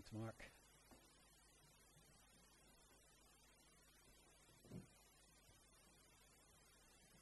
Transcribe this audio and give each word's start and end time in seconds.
Thanks, 0.00 0.12
Mark. 0.18 0.42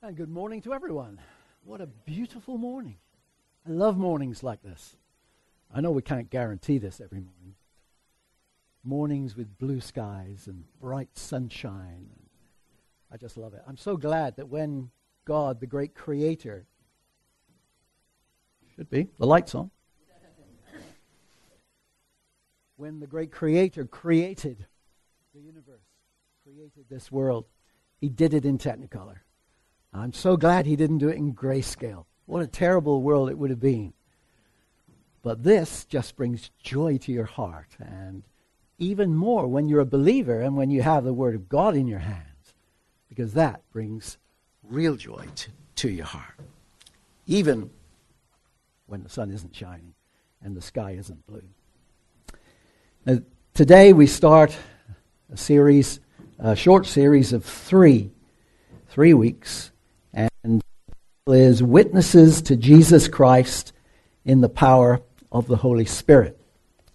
And 0.00 0.16
good 0.16 0.28
morning 0.28 0.62
to 0.62 0.72
everyone. 0.72 1.20
What 1.64 1.80
a 1.80 1.86
beautiful 1.86 2.56
morning. 2.56 2.98
I 3.66 3.70
love 3.72 3.96
mornings 3.98 4.44
like 4.44 4.62
this. 4.62 4.94
I 5.74 5.80
know 5.80 5.90
we 5.90 6.02
can't 6.02 6.30
guarantee 6.30 6.78
this 6.78 7.00
every 7.00 7.18
morning. 7.18 7.56
Mornings 8.84 9.36
with 9.36 9.58
blue 9.58 9.80
skies 9.80 10.44
and 10.46 10.62
bright 10.80 11.18
sunshine. 11.18 12.10
I 13.10 13.16
just 13.16 13.36
love 13.36 13.54
it. 13.54 13.62
I'm 13.66 13.76
so 13.76 13.96
glad 13.96 14.36
that 14.36 14.48
when 14.48 14.90
God, 15.24 15.58
the 15.58 15.66
great 15.66 15.96
creator, 15.96 16.64
should 18.76 18.88
be, 18.88 19.08
the 19.18 19.26
lights 19.26 19.56
on. 19.56 19.72
When 22.78 23.00
the 23.00 23.06
great 23.06 23.32
creator 23.32 23.84
created 23.84 24.64
the 25.34 25.40
universe, 25.40 25.82
created 26.44 26.84
this 26.88 27.10
world, 27.10 27.44
he 28.00 28.08
did 28.08 28.32
it 28.32 28.44
in 28.44 28.56
Technicolor. 28.56 29.18
I'm 29.92 30.12
so 30.12 30.36
glad 30.36 30.64
he 30.64 30.76
didn't 30.76 30.98
do 30.98 31.08
it 31.08 31.16
in 31.16 31.34
grayscale. 31.34 32.04
What 32.26 32.42
a 32.42 32.46
terrible 32.46 33.02
world 33.02 33.30
it 33.30 33.36
would 33.36 33.50
have 33.50 33.60
been. 33.60 33.92
But 35.22 35.42
this 35.42 35.84
just 35.86 36.14
brings 36.14 36.50
joy 36.62 36.98
to 36.98 37.12
your 37.12 37.24
heart. 37.24 37.76
And 37.80 38.22
even 38.78 39.16
more 39.16 39.48
when 39.48 39.68
you're 39.68 39.80
a 39.80 39.86
believer 39.86 40.40
and 40.40 40.56
when 40.56 40.70
you 40.70 40.82
have 40.82 41.02
the 41.02 41.12
Word 41.12 41.34
of 41.34 41.48
God 41.48 41.74
in 41.74 41.88
your 41.88 41.98
hands, 41.98 42.54
because 43.08 43.32
that 43.32 43.60
brings 43.72 44.18
real 44.62 44.94
joy 44.94 45.24
to, 45.34 45.50
to 45.76 45.90
your 45.90 46.06
heart. 46.06 46.38
Even 47.26 47.70
when 48.86 49.02
the 49.02 49.08
sun 49.08 49.32
isn't 49.32 49.56
shining 49.56 49.94
and 50.40 50.56
the 50.56 50.62
sky 50.62 50.92
isn't 50.92 51.26
blue. 51.26 51.42
Now, 53.08 53.20
today 53.54 53.94
we 53.94 54.06
start 54.06 54.54
a 55.32 55.36
series, 55.38 55.98
a 56.38 56.54
short 56.54 56.84
series 56.84 57.32
of 57.32 57.42
three, 57.42 58.10
three 58.88 59.14
weeks, 59.14 59.70
and 60.12 60.60
is 61.26 61.62
witnesses 61.62 62.42
to 62.42 62.56
Jesus 62.56 63.08
Christ 63.08 63.72
in 64.26 64.42
the 64.42 64.50
power 64.50 65.00
of 65.32 65.46
the 65.46 65.56
Holy 65.56 65.86
Spirit. 65.86 66.38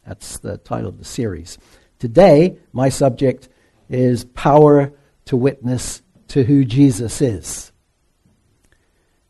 That's 0.06 0.38
the 0.38 0.60
title 0.60 0.90
of 0.90 1.00
the 1.00 1.04
series. 1.04 1.58
Today, 1.98 2.58
my 2.74 2.90
subject 2.90 3.50
is 3.90 4.24
power 4.24 4.94
to 5.26 5.36
witness 5.36 6.04
to 6.28 6.44
who 6.44 6.64
Jesus 6.64 7.24
is. 7.24 7.72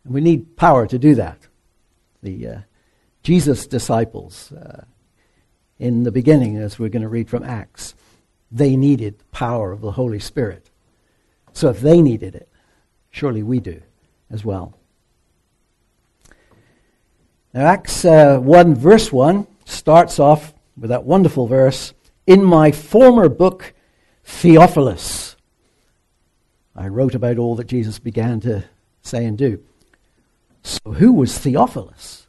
And 0.04 0.14
we 0.14 0.20
need 0.20 0.58
power 0.58 0.86
to 0.88 1.00
do 1.00 1.16
that. 1.16 1.48
The 2.22 2.48
uh, 2.48 2.58
Jesus 3.22 3.68
disciples, 3.68 4.52
uh, 4.52 4.84
in 5.84 6.04
the 6.04 6.14
beginning, 6.14 6.56
as 6.56 6.80
we're 6.80 6.88
going 6.88 7.02
to 7.02 7.10
read 7.10 7.30
from 7.30 7.44
Acts, 7.44 7.94
they 8.50 8.78
needed 8.78 9.20
the 9.20 9.26
power 9.26 9.74
of 9.74 9.82
the 9.82 9.92
Holy 9.92 10.18
Spirit. 10.18 10.70
So 11.52 11.68
if 11.68 11.82
they 11.82 12.02
needed 12.02 12.36
it, 12.36 12.48
surely 13.10 13.44
we 13.44 13.60
do 13.60 13.82
as 14.32 14.46
well. 14.46 14.78
Now, 17.54 17.66
Acts 17.66 18.06
uh, 18.06 18.40
1, 18.40 18.76
verse 18.76 19.12
1 19.12 19.46
starts 19.66 20.20
off 20.20 20.54
with 20.78 20.90
that 20.90 21.04
wonderful 21.04 21.48
verse 21.48 21.94
In 22.26 22.46
my 22.46 22.72
former 22.72 23.28
book, 23.28 23.74
Theophilus, 24.24 25.36
I 26.78 26.88
wrote 26.88 27.14
about 27.14 27.38
all 27.38 27.56
that 27.56 27.68
Jesus 27.68 28.00
began 28.00 28.40
to 28.40 28.64
say 29.02 29.26
and 29.26 29.38
do. 29.38 29.62
So, 30.64 30.94
who 30.94 31.12
was 31.12 31.38
Theophilus? 31.38 32.28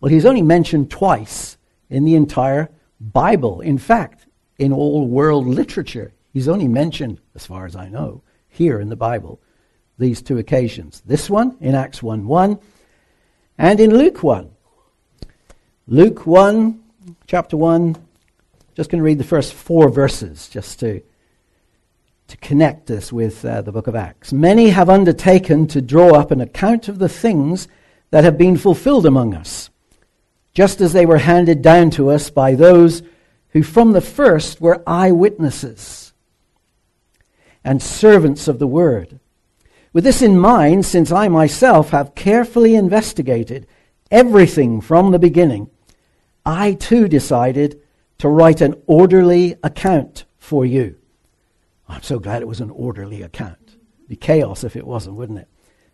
Well, 0.00 0.10
he's 0.10 0.26
only 0.26 0.42
mentioned 0.42 0.90
twice 0.90 1.55
in 1.90 2.04
the 2.04 2.14
entire 2.14 2.70
Bible. 3.00 3.60
In 3.60 3.78
fact, 3.78 4.26
in 4.58 4.72
all 4.72 5.06
world 5.06 5.46
literature, 5.46 6.12
he's 6.32 6.48
only 6.48 6.68
mentioned, 6.68 7.20
as 7.34 7.46
far 7.46 7.66
as 7.66 7.76
I 7.76 7.88
know, 7.88 8.22
here 8.48 8.80
in 8.80 8.88
the 8.88 8.96
Bible, 8.96 9.40
these 9.98 10.22
two 10.22 10.38
occasions. 10.38 11.02
This 11.06 11.30
one 11.30 11.56
in 11.60 11.74
Acts 11.74 12.02
1 12.02 12.26
1 12.26 12.58
and 13.58 13.80
in 13.80 13.96
Luke 13.96 14.22
1. 14.22 14.50
Luke 15.88 16.26
1, 16.26 16.82
chapter 17.26 17.56
1, 17.56 17.96
just 18.74 18.90
going 18.90 18.98
to 18.98 19.04
read 19.04 19.18
the 19.18 19.24
first 19.24 19.54
four 19.54 19.88
verses 19.88 20.48
just 20.48 20.80
to, 20.80 21.00
to 22.28 22.36
connect 22.38 22.86
this 22.86 23.12
with 23.12 23.44
uh, 23.44 23.62
the 23.62 23.72
book 23.72 23.86
of 23.86 23.94
Acts. 23.94 24.32
Many 24.32 24.70
have 24.70 24.90
undertaken 24.90 25.66
to 25.68 25.80
draw 25.80 26.14
up 26.14 26.30
an 26.30 26.40
account 26.40 26.88
of 26.88 26.98
the 26.98 27.08
things 27.08 27.68
that 28.10 28.24
have 28.24 28.36
been 28.36 28.56
fulfilled 28.56 29.06
among 29.06 29.34
us, 29.34 29.70
just 30.56 30.80
as 30.80 30.94
they 30.94 31.04
were 31.04 31.18
handed 31.18 31.60
down 31.60 31.90
to 31.90 32.08
us 32.08 32.30
by 32.30 32.54
those 32.54 33.02
who 33.50 33.62
from 33.62 33.92
the 33.92 34.00
first 34.00 34.58
were 34.58 34.82
eyewitnesses 34.86 36.14
and 37.62 37.82
servants 37.82 38.48
of 38.48 38.58
the 38.58 38.66
word. 38.66 39.20
With 39.92 40.02
this 40.02 40.22
in 40.22 40.38
mind, 40.38 40.86
since 40.86 41.12
I 41.12 41.28
myself 41.28 41.90
have 41.90 42.14
carefully 42.14 42.74
investigated 42.74 43.66
everything 44.10 44.80
from 44.80 45.10
the 45.10 45.18
beginning, 45.18 45.68
I 46.46 46.72
too 46.72 47.06
decided 47.06 47.78
to 48.16 48.30
write 48.30 48.62
an 48.62 48.80
orderly 48.86 49.56
account 49.62 50.24
for 50.38 50.64
you. 50.64 50.96
I'm 51.86 52.02
so 52.02 52.18
glad 52.18 52.40
it 52.40 52.48
was 52.48 52.62
an 52.62 52.70
orderly 52.70 53.20
account. 53.20 53.58
It'd 53.98 54.08
be 54.08 54.16
chaos 54.16 54.64
if 54.64 54.74
it 54.74 54.86
wasn't, 54.86 55.16
wouldn't 55.16 55.40
it? 55.40 55.48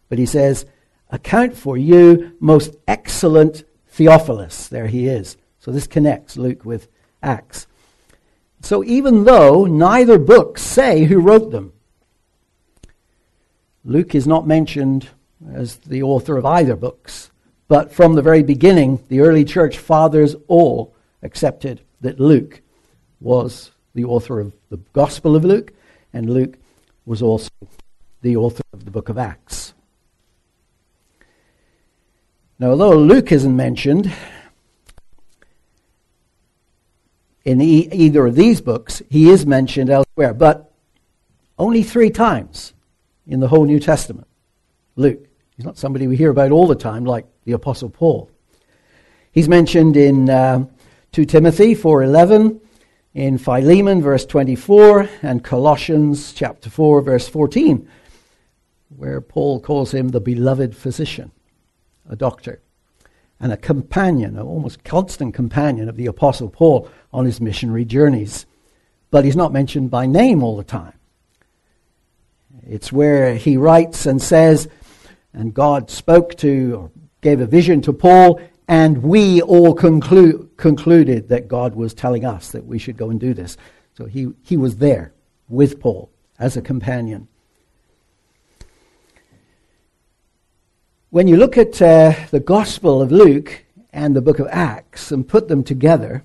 But 0.08 0.18
he 0.20 0.26
says, 0.26 0.66
account 1.10 1.56
for 1.56 1.76
you, 1.76 2.36
most 2.38 2.76
excellent 2.86 3.64
Theophilus. 3.92 4.68
There 4.68 4.86
he 4.86 5.06
is. 5.06 5.36
So 5.60 5.70
this 5.70 5.86
connects 5.86 6.36
Luke 6.36 6.64
with 6.64 6.88
Acts. 7.22 7.66
So 8.62 8.82
even 8.84 9.24
though 9.24 9.66
neither 9.66 10.18
books 10.18 10.62
say 10.62 11.04
who 11.04 11.20
wrote 11.20 11.50
them, 11.50 11.72
Luke 13.84 14.14
is 14.14 14.26
not 14.26 14.46
mentioned 14.46 15.08
as 15.52 15.76
the 15.76 16.02
author 16.02 16.36
of 16.36 16.46
either 16.46 16.76
books, 16.76 17.30
but 17.68 17.92
from 17.92 18.14
the 18.14 18.22
very 18.22 18.42
beginning, 18.42 19.02
the 19.08 19.20
early 19.20 19.44
church 19.44 19.78
fathers 19.78 20.36
all 20.46 20.94
accepted 21.22 21.80
that 22.00 22.20
Luke 22.20 22.62
was 23.20 23.72
the 23.94 24.04
author 24.04 24.40
of 24.40 24.52
the 24.70 24.78
Gospel 24.92 25.36
of 25.36 25.44
Luke, 25.44 25.72
and 26.12 26.30
Luke 26.30 26.56
was 27.04 27.22
also 27.22 27.50
the 28.22 28.36
author 28.36 28.62
of 28.72 28.84
the 28.84 28.90
book 28.90 29.08
of 29.08 29.18
Acts. 29.18 29.74
Now, 32.62 32.70
although 32.70 32.96
Luke 32.96 33.32
isn't 33.32 33.56
mentioned 33.56 34.12
in 37.44 37.60
e- 37.60 37.88
either 37.90 38.24
of 38.24 38.36
these 38.36 38.60
books, 38.60 39.02
he 39.10 39.30
is 39.30 39.44
mentioned 39.44 39.90
elsewhere, 39.90 40.32
but 40.32 40.72
only 41.58 41.82
three 41.82 42.08
times 42.08 42.72
in 43.26 43.40
the 43.40 43.48
whole 43.48 43.64
New 43.64 43.80
Testament. 43.80 44.28
Luke. 44.94 45.26
He's 45.56 45.66
not 45.66 45.76
somebody 45.76 46.06
we 46.06 46.16
hear 46.16 46.30
about 46.30 46.52
all 46.52 46.68
the 46.68 46.76
time 46.76 47.04
like 47.04 47.26
the 47.46 47.50
Apostle 47.50 47.90
Paul. 47.90 48.30
He's 49.32 49.48
mentioned 49.48 49.96
in 49.96 50.30
uh, 50.30 50.66
2 51.10 51.24
Timothy 51.24 51.74
4.11, 51.74 52.60
in 53.14 53.38
Philemon 53.38 54.00
verse 54.00 54.24
24, 54.24 55.08
and 55.22 55.42
Colossians 55.42 56.32
chapter 56.32 56.70
4 56.70 57.02
verse 57.02 57.26
14, 57.26 57.88
where 58.96 59.20
Paul 59.20 59.58
calls 59.58 59.92
him 59.92 60.10
the 60.10 60.20
beloved 60.20 60.76
physician, 60.76 61.32
a 62.08 62.16
doctor, 62.16 62.60
and 63.40 63.52
a 63.52 63.56
companion, 63.56 64.36
an 64.36 64.46
almost 64.46 64.84
constant 64.84 65.34
companion 65.34 65.88
of 65.88 65.96
the 65.96 66.06
Apostle 66.06 66.48
Paul 66.48 66.88
on 67.12 67.24
his 67.24 67.40
missionary 67.40 67.84
journeys. 67.84 68.46
But 69.10 69.24
he's 69.24 69.36
not 69.36 69.52
mentioned 69.52 69.90
by 69.90 70.06
name 70.06 70.42
all 70.42 70.56
the 70.56 70.64
time. 70.64 70.94
It's 72.64 72.92
where 72.92 73.34
he 73.34 73.56
writes 73.56 74.06
and 74.06 74.22
says, 74.22 74.68
and 75.34 75.52
God 75.52 75.90
spoke 75.90 76.36
to 76.36 76.74
or 76.74 76.90
gave 77.20 77.40
a 77.40 77.46
vision 77.46 77.80
to 77.82 77.92
Paul, 77.92 78.40
and 78.68 79.02
we 79.02 79.42
all 79.42 79.74
conclu- 79.74 80.48
concluded 80.56 81.28
that 81.28 81.48
God 81.48 81.74
was 81.74 81.94
telling 81.94 82.24
us 82.24 82.50
that 82.52 82.64
we 82.64 82.78
should 82.78 82.96
go 82.96 83.10
and 83.10 83.18
do 83.18 83.34
this. 83.34 83.56
So 83.94 84.06
he, 84.06 84.28
he 84.42 84.56
was 84.56 84.76
there 84.76 85.12
with 85.48 85.80
Paul 85.80 86.10
as 86.38 86.56
a 86.56 86.62
companion. 86.62 87.28
When 91.12 91.28
you 91.28 91.36
look 91.36 91.58
at 91.58 91.82
uh, 91.82 92.14
the 92.30 92.40
Gospel 92.40 93.02
of 93.02 93.12
Luke 93.12 93.66
and 93.92 94.16
the 94.16 94.22
book 94.22 94.38
of 94.38 94.48
Acts 94.50 95.12
and 95.12 95.28
put 95.28 95.46
them 95.46 95.62
together, 95.62 96.24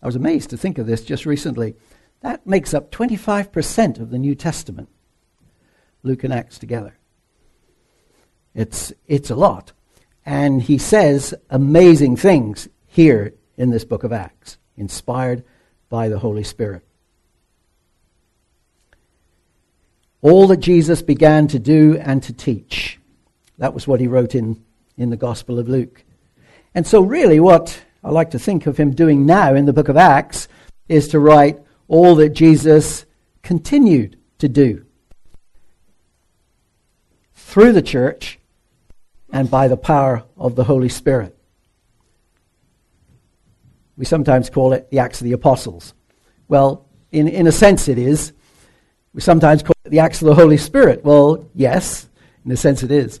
I 0.00 0.06
was 0.06 0.14
amazed 0.14 0.50
to 0.50 0.56
think 0.56 0.78
of 0.78 0.86
this 0.86 1.04
just 1.04 1.26
recently. 1.26 1.74
That 2.20 2.46
makes 2.46 2.74
up 2.74 2.92
25% 2.92 3.98
of 3.98 4.10
the 4.10 4.20
New 4.20 4.36
Testament. 4.36 4.88
Luke 6.04 6.22
and 6.22 6.32
Acts 6.32 6.60
together. 6.60 6.96
It's, 8.54 8.92
it's 9.08 9.30
a 9.30 9.34
lot. 9.34 9.72
And 10.24 10.62
he 10.62 10.78
says 10.78 11.34
amazing 11.50 12.14
things 12.14 12.68
here 12.86 13.34
in 13.56 13.70
this 13.70 13.84
book 13.84 14.04
of 14.04 14.12
Acts, 14.12 14.58
inspired 14.76 15.42
by 15.88 16.08
the 16.08 16.20
Holy 16.20 16.44
Spirit. 16.44 16.84
All 20.20 20.46
that 20.46 20.58
Jesus 20.58 21.02
began 21.02 21.48
to 21.48 21.58
do 21.58 21.98
and 21.98 22.22
to 22.22 22.32
teach. 22.32 23.00
That 23.62 23.74
was 23.74 23.86
what 23.86 24.00
he 24.00 24.08
wrote 24.08 24.34
in, 24.34 24.60
in 24.96 25.10
the 25.10 25.16
Gospel 25.16 25.60
of 25.60 25.68
Luke. 25.68 26.02
And 26.74 26.84
so, 26.84 27.00
really, 27.00 27.38
what 27.38 27.80
I 28.02 28.10
like 28.10 28.30
to 28.30 28.38
think 28.40 28.66
of 28.66 28.76
him 28.76 28.90
doing 28.90 29.24
now 29.24 29.54
in 29.54 29.66
the 29.66 29.72
book 29.72 29.88
of 29.88 29.96
Acts 29.96 30.48
is 30.88 31.06
to 31.08 31.20
write 31.20 31.60
all 31.86 32.16
that 32.16 32.30
Jesus 32.30 33.06
continued 33.44 34.18
to 34.38 34.48
do 34.48 34.84
through 37.36 37.72
the 37.72 37.82
church 37.82 38.40
and 39.32 39.48
by 39.48 39.68
the 39.68 39.76
power 39.76 40.24
of 40.36 40.56
the 40.56 40.64
Holy 40.64 40.88
Spirit. 40.88 41.38
We 43.96 44.06
sometimes 44.06 44.50
call 44.50 44.72
it 44.72 44.90
the 44.90 44.98
Acts 44.98 45.20
of 45.20 45.24
the 45.24 45.34
Apostles. 45.34 45.94
Well, 46.48 46.88
in, 47.12 47.28
in 47.28 47.46
a 47.46 47.52
sense, 47.52 47.86
it 47.86 47.96
is. 47.96 48.32
We 49.14 49.20
sometimes 49.20 49.62
call 49.62 49.76
it 49.84 49.90
the 49.90 50.00
Acts 50.00 50.20
of 50.20 50.26
the 50.26 50.34
Holy 50.34 50.56
Spirit. 50.56 51.04
Well, 51.04 51.48
yes, 51.54 52.08
in 52.44 52.50
a 52.50 52.56
sense, 52.56 52.82
it 52.82 52.90
is. 52.90 53.20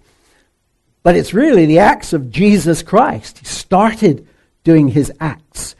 But 1.02 1.16
it's 1.16 1.34
really 1.34 1.66
the 1.66 1.80
acts 1.80 2.12
of 2.12 2.30
Jesus 2.30 2.82
Christ. 2.82 3.38
He 3.38 3.44
started 3.44 4.26
doing 4.64 4.88
his 4.88 5.12
acts 5.20 5.74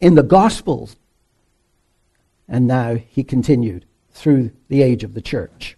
in 0.00 0.14
the 0.14 0.22
Gospels, 0.22 0.96
and 2.48 2.66
now 2.66 2.94
he 2.94 3.22
continued 3.22 3.86
through 4.10 4.50
the 4.68 4.82
age 4.82 5.04
of 5.04 5.14
the 5.14 5.20
church. 5.20 5.76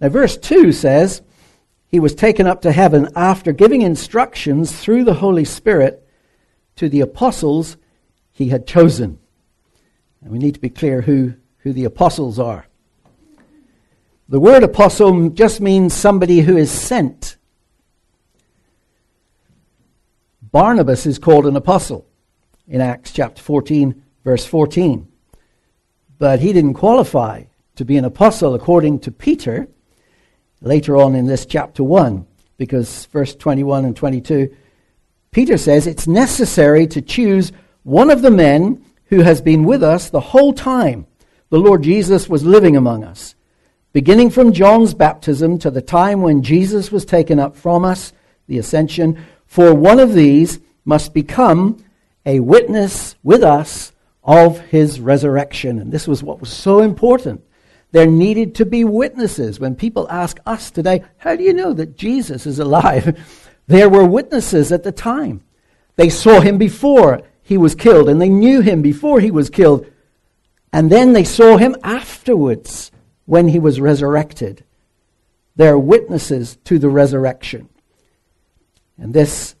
Now, 0.00 0.08
verse 0.08 0.36
2 0.36 0.72
says, 0.72 1.22
He 1.88 2.00
was 2.00 2.14
taken 2.14 2.46
up 2.46 2.62
to 2.62 2.72
heaven 2.72 3.08
after 3.16 3.52
giving 3.52 3.82
instructions 3.82 4.72
through 4.72 5.04
the 5.04 5.14
Holy 5.14 5.44
Spirit 5.44 6.06
to 6.76 6.88
the 6.88 7.00
apostles 7.00 7.76
he 8.32 8.48
had 8.48 8.66
chosen. 8.66 9.18
And 10.20 10.30
we 10.30 10.38
need 10.38 10.54
to 10.54 10.60
be 10.60 10.68
clear 10.68 11.00
who, 11.00 11.34
who 11.58 11.72
the 11.72 11.84
apostles 11.84 12.38
are. 12.38 12.66
The 14.28 14.40
word 14.40 14.64
apostle 14.64 15.30
just 15.30 15.60
means 15.60 15.94
somebody 15.94 16.40
who 16.40 16.56
is 16.56 16.70
sent. 16.70 17.36
Barnabas 20.42 21.06
is 21.06 21.18
called 21.18 21.46
an 21.46 21.54
apostle 21.54 22.06
in 22.66 22.80
Acts 22.80 23.12
chapter 23.12 23.40
14, 23.40 24.02
verse 24.24 24.44
14. 24.44 25.06
But 26.18 26.40
he 26.40 26.52
didn't 26.52 26.74
qualify 26.74 27.44
to 27.76 27.84
be 27.84 27.96
an 27.96 28.04
apostle 28.04 28.54
according 28.54 29.00
to 29.00 29.12
Peter 29.12 29.68
later 30.60 30.96
on 30.96 31.14
in 31.14 31.26
this 31.26 31.46
chapter 31.46 31.84
1, 31.84 32.26
because 32.56 33.06
verse 33.06 33.36
21 33.36 33.84
and 33.84 33.94
22, 33.94 34.52
Peter 35.30 35.56
says 35.56 35.86
it's 35.86 36.08
necessary 36.08 36.86
to 36.88 37.00
choose 37.00 37.52
one 37.84 38.10
of 38.10 38.22
the 38.22 38.30
men 38.30 38.84
who 39.04 39.20
has 39.20 39.40
been 39.40 39.62
with 39.62 39.84
us 39.84 40.10
the 40.10 40.18
whole 40.18 40.52
time 40.52 41.06
the 41.50 41.58
Lord 41.58 41.84
Jesus 41.84 42.28
was 42.28 42.44
living 42.44 42.76
among 42.76 43.04
us, 43.04 43.35
beginning 43.96 44.28
from 44.28 44.52
John's 44.52 44.92
baptism 44.92 45.58
to 45.58 45.70
the 45.70 45.80
time 45.80 46.20
when 46.20 46.42
Jesus 46.42 46.92
was 46.92 47.06
taken 47.06 47.38
up 47.40 47.56
from 47.56 47.82
us, 47.82 48.12
the 48.46 48.58
ascension, 48.58 49.24
for 49.46 49.72
one 49.72 49.98
of 49.98 50.12
these 50.12 50.60
must 50.84 51.14
become 51.14 51.82
a 52.26 52.40
witness 52.40 53.16
with 53.22 53.42
us 53.42 53.92
of 54.22 54.60
his 54.60 55.00
resurrection. 55.00 55.78
And 55.78 55.90
this 55.90 56.06
was 56.06 56.22
what 56.22 56.40
was 56.40 56.52
so 56.52 56.82
important 56.82 57.42
there 57.90 58.06
needed 58.06 58.54
to 58.56 58.66
be 58.66 58.84
witnesses. 58.84 59.58
When 59.58 59.74
people 59.74 60.06
ask 60.10 60.38
us 60.44 60.70
today, 60.70 61.02
how 61.16 61.34
do 61.34 61.42
you 61.42 61.54
know 61.54 61.72
that 61.72 61.96
Jesus 61.96 62.46
is 62.46 62.58
alive? 62.58 63.18
There 63.66 63.88
were 63.88 64.04
witnesses 64.04 64.72
at 64.72 64.84
the 64.84 64.92
time. 64.92 65.42
They 65.96 66.10
saw 66.10 66.40
him 66.40 66.58
before 66.58 67.22
he 67.42 67.56
was 67.56 67.74
killed, 67.74 68.10
and 68.10 68.20
they 68.20 68.28
knew 68.28 68.60
him 68.60 68.82
before 68.82 69.20
he 69.20 69.32
was 69.32 69.48
killed. 69.50 69.86
And 70.72 70.88
then 70.88 71.14
they 71.14 71.24
saw 71.24 71.56
him 71.56 71.74
afterwards 71.82 72.92
when 73.26 73.48
he 73.48 73.58
was 73.58 73.80
resurrected. 73.80 74.64
They're 75.56 75.78
witnesses 75.78 76.56
to 76.64 76.78
the 76.78 76.88
resurrection. 76.88 77.68
And 78.98 79.12
this 79.12 79.54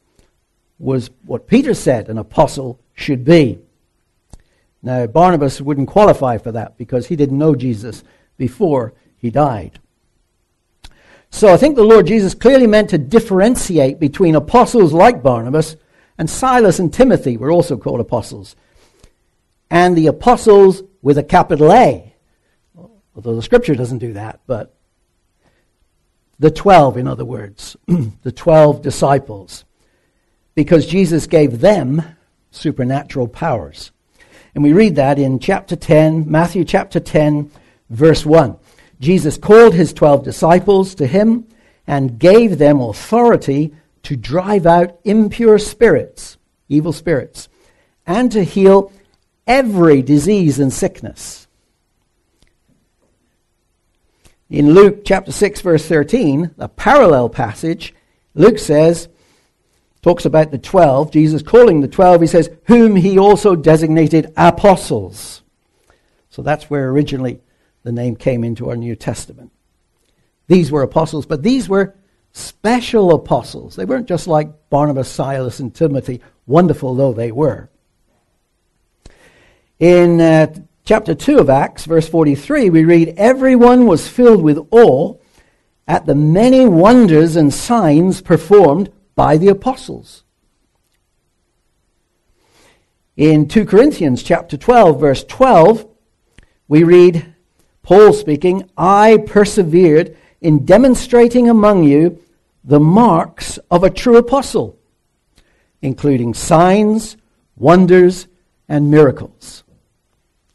was 0.78 1.10
what 1.24 1.46
Peter 1.46 1.74
said 1.74 2.08
an 2.08 2.18
apostle 2.18 2.80
should 2.94 3.24
be. 3.24 3.58
Now, 4.82 5.06
Barnabas 5.06 5.60
wouldn't 5.60 5.88
qualify 5.88 6.38
for 6.38 6.52
that 6.52 6.78
because 6.78 7.06
he 7.06 7.16
didn't 7.16 7.38
know 7.38 7.54
Jesus 7.54 8.04
before 8.36 8.94
he 9.16 9.30
died. 9.30 9.80
So 11.30 11.52
I 11.52 11.56
think 11.56 11.76
the 11.76 11.82
Lord 11.82 12.06
Jesus 12.06 12.34
clearly 12.34 12.66
meant 12.66 12.90
to 12.90 12.98
differentiate 12.98 13.98
between 13.98 14.34
apostles 14.34 14.92
like 14.92 15.22
Barnabas 15.22 15.76
and 16.18 16.30
Silas 16.30 16.78
and 16.78 16.92
Timothy 16.92 17.36
were 17.36 17.50
also 17.50 17.76
called 17.76 18.00
apostles. 18.00 18.56
And 19.70 19.96
the 19.96 20.06
apostles 20.06 20.82
with 21.02 21.18
a 21.18 21.22
capital 21.22 21.72
A. 21.72 22.14
Although 23.16 23.34
the 23.34 23.42
scripture 23.42 23.74
doesn't 23.74 23.98
do 23.98 24.12
that, 24.12 24.40
but 24.46 24.76
the 26.38 26.50
12, 26.50 26.98
in 26.98 27.08
other 27.08 27.24
words, 27.24 27.76
the 28.22 28.32
12 28.32 28.82
disciples. 28.82 29.64
Because 30.54 30.86
Jesus 30.86 31.26
gave 31.26 31.60
them 31.60 32.02
supernatural 32.50 33.26
powers. 33.26 33.90
And 34.54 34.62
we 34.62 34.72
read 34.72 34.96
that 34.96 35.18
in 35.18 35.38
chapter 35.38 35.76
10, 35.76 36.30
Matthew 36.30 36.64
chapter 36.64 37.00
10, 37.00 37.50
verse 37.88 38.24
1. 38.24 38.56
Jesus 39.00 39.38
called 39.38 39.74
his 39.74 39.92
12 39.92 40.24
disciples 40.24 40.94
to 40.96 41.06
him 41.06 41.46
and 41.86 42.18
gave 42.18 42.58
them 42.58 42.80
authority 42.80 43.74
to 44.02 44.16
drive 44.16 44.66
out 44.66 44.98
impure 45.04 45.58
spirits, 45.58 46.36
evil 46.68 46.92
spirits, 46.92 47.48
and 48.06 48.30
to 48.32 48.44
heal 48.44 48.92
every 49.46 50.02
disease 50.02 50.58
and 50.58 50.72
sickness. 50.72 51.45
In 54.48 54.74
Luke 54.74 55.04
chapter 55.04 55.32
6, 55.32 55.60
verse 55.60 55.86
13, 55.86 56.54
a 56.58 56.68
parallel 56.68 57.28
passage, 57.28 57.92
Luke 58.34 58.58
says, 58.58 59.08
talks 60.02 60.24
about 60.24 60.52
the 60.52 60.58
12, 60.58 61.10
Jesus 61.10 61.42
calling 61.42 61.80
the 61.80 61.88
12, 61.88 62.20
he 62.20 62.26
says, 62.28 62.50
whom 62.66 62.94
he 62.94 63.18
also 63.18 63.56
designated 63.56 64.32
apostles. 64.36 65.42
So 66.30 66.42
that's 66.42 66.70
where 66.70 66.88
originally 66.90 67.40
the 67.82 67.90
name 67.90 68.14
came 68.14 68.44
into 68.44 68.68
our 68.68 68.76
New 68.76 68.94
Testament. 68.94 69.50
These 70.46 70.70
were 70.70 70.82
apostles, 70.82 71.26
but 71.26 71.42
these 71.42 71.68
were 71.68 71.96
special 72.32 73.14
apostles. 73.14 73.74
They 73.74 73.84
weren't 73.84 74.06
just 74.06 74.28
like 74.28 74.70
Barnabas, 74.70 75.08
Silas, 75.08 75.58
and 75.58 75.74
Timothy, 75.74 76.20
wonderful 76.46 76.94
though 76.94 77.12
they 77.12 77.32
were. 77.32 77.68
In 79.80 80.20
uh, 80.20 80.54
chapter 80.86 81.16
2 81.16 81.38
of 81.38 81.50
Acts, 81.50 81.84
verse 81.84 82.08
43, 82.08 82.70
we 82.70 82.84
read, 82.84 83.12
Everyone 83.16 83.86
was 83.86 84.08
filled 84.08 84.40
with 84.40 84.66
awe 84.70 85.14
at 85.88 86.06
the 86.06 86.14
many 86.14 86.64
wonders 86.64 87.34
and 87.34 87.52
signs 87.52 88.22
performed 88.22 88.90
by 89.16 89.36
the 89.36 89.48
apostles. 89.48 90.22
In 93.16 93.48
2 93.48 93.66
Corinthians 93.66 94.22
chapter 94.22 94.56
12 94.56 95.00
verse 95.00 95.24
12 95.24 95.88
we 96.68 96.84
read 96.84 97.34
Paul 97.82 98.12
speaking, 98.12 98.68
I 98.76 99.24
persevered 99.26 100.16
in 100.40 100.64
demonstrating 100.64 101.48
among 101.48 101.84
you 101.84 102.22
the 102.62 102.80
marks 102.80 103.58
of 103.70 103.82
a 103.82 103.90
true 103.90 104.16
apostle, 104.16 104.78
including 105.80 106.34
signs, 106.34 107.16
wonders, 107.56 108.26
and 108.68 108.90
miracles. 108.90 109.62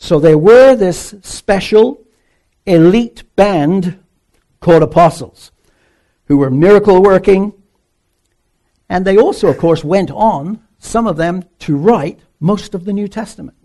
So 0.01 0.19
there 0.19 0.37
were 0.37 0.75
this 0.75 1.13
special 1.21 2.03
elite 2.65 3.23
band 3.35 3.99
called 4.59 4.81
apostles 4.81 5.51
who 6.25 6.37
were 6.37 6.49
miracle 6.49 7.03
working, 7.03 7.53
and 8.89 9.05
they 9.05 9.15
also, 9.15 9.47
of 9.47 9.59
course, 9.59 9.83
went 9.83 10.09
on, 10.09 10.59
some 10.79 11.05
of 11.05 11.17
them, 11.17 11.43
to 11.59 11.77
write 11.77 12.19
most 12.39 12.73
of 12.73 12.83
the 12.83 12.93
New 12.93 13.07
Testament. 13.07 13.55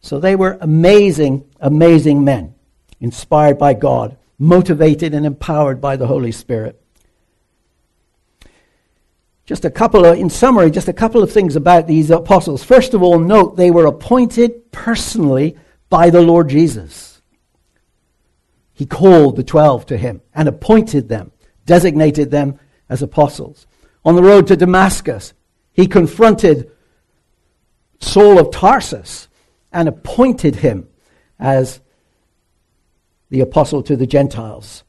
So 0.00 0.18
they 0.18 0.34
were 0.34 0.56
amazing, 0.62 1.44
amazing 1.60 2.24
men, 2.24 2.54
inspired 2.98 3.58
by 3.58 3.74
God, 3.74 4.16
motivated 4.38 5.12
and 5.12 5.26
empowered 5.26 5.78
by 5.78 5.96
the 5.96 6.06
Holy 6.06 6.32
Spirit. 6.32 6.82
Just 9.46 9.64
a 9.64 9.70
couple 9.70 10.04
of, 10.04 10.18
in 10.18 10.28
summary, 10.28 10.72
just 10.72 10.88
a 10.88 10.92
couple 10.92 11.22
of 11.22 11.32
things 11.32 11.54
about 11.54 11.86
these 11.86 12.10
apostles. 12.10 12.64
First 12.64 12.94
of 12.94 13.02
all, 13.02 13.20
note 13.20 13.56
they 13.56 13.70
were 13.70 13.86
appointed 13.86 14.72
personally 14.72 15.56
by 15.88 16.10
the 16.10 16.20
Lord 16.20 16.48
Jesus. 16.48 17.22
He 18.72 18.86
called 18.86 19.36
the 19.36 19.44
twelve 19.44 19.86
to 19.86 19.96
him 19.96 20.20
and 20.34 20.48
appointed 20.48 21.08
them, 21.08 21.30
designated 21.64 22.32
them 22.32 22.58
as 22.88 23.02
apostles. 23.02 23.68
On 24.04 24.16
the 24.16 24.22
road 24.22 24.48
to 24.48 24.56
Damascus, 24.56 25.32
he 25.72 25.86
confronted 25.86 26.70
Saul 28.00 28.38
of 28.38 28.50
Tarsus 28.50 29.28
and 29.72 29.88
appointed 29.88 30.56
him 30.56 30.88
as 31.38 31.80
the 33.30 33.40
apostle 33.40 33.82
to 33.84 33.96
the 33.96 34.06
Gentiles. 34.06 34.82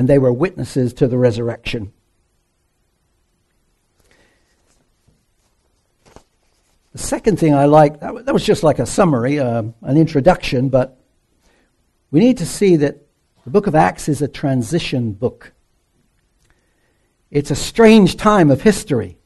And 0.00 0.08
they 0.08 0.18
were 0.18 0.32
witnesses 0.32 0.94
to 0.94 1.06
the 1.08 1.18
resurrection. 1.18 1.92
The 6.92 6.98
second 6.98 7.38
thing 7.38 7.52
I 7.52 7.66
like, 7.66 8.00
that 8.00 8.32
was 8.32 8.46
just 8.46 8.62
like 8.62 8.78
a 8.78 8.86
summary, 8.86 9.38
uh, 9.38 9.62
an 9.82 9.98
introduction, 9.98 10.70
but 10.70 10.98
we 12.10 12.20
need 12.20 12.38
to 12.38 12.46
see 12.46 12.76
that 12.76 13.06
The 13.44 13.50
book 13.50 13.66
of 13.66 13.74
Acts 13.74 14.08
is 14.08 14.22
a 14.22 14.28
transition 14.28 15.12
book. 15.12 15.52
It's 17.30 17.50
a 17.50 17.56
strange 17.56 18.16
time 18.16 18.50
of 18.50 18.62
history. 18.62 19.18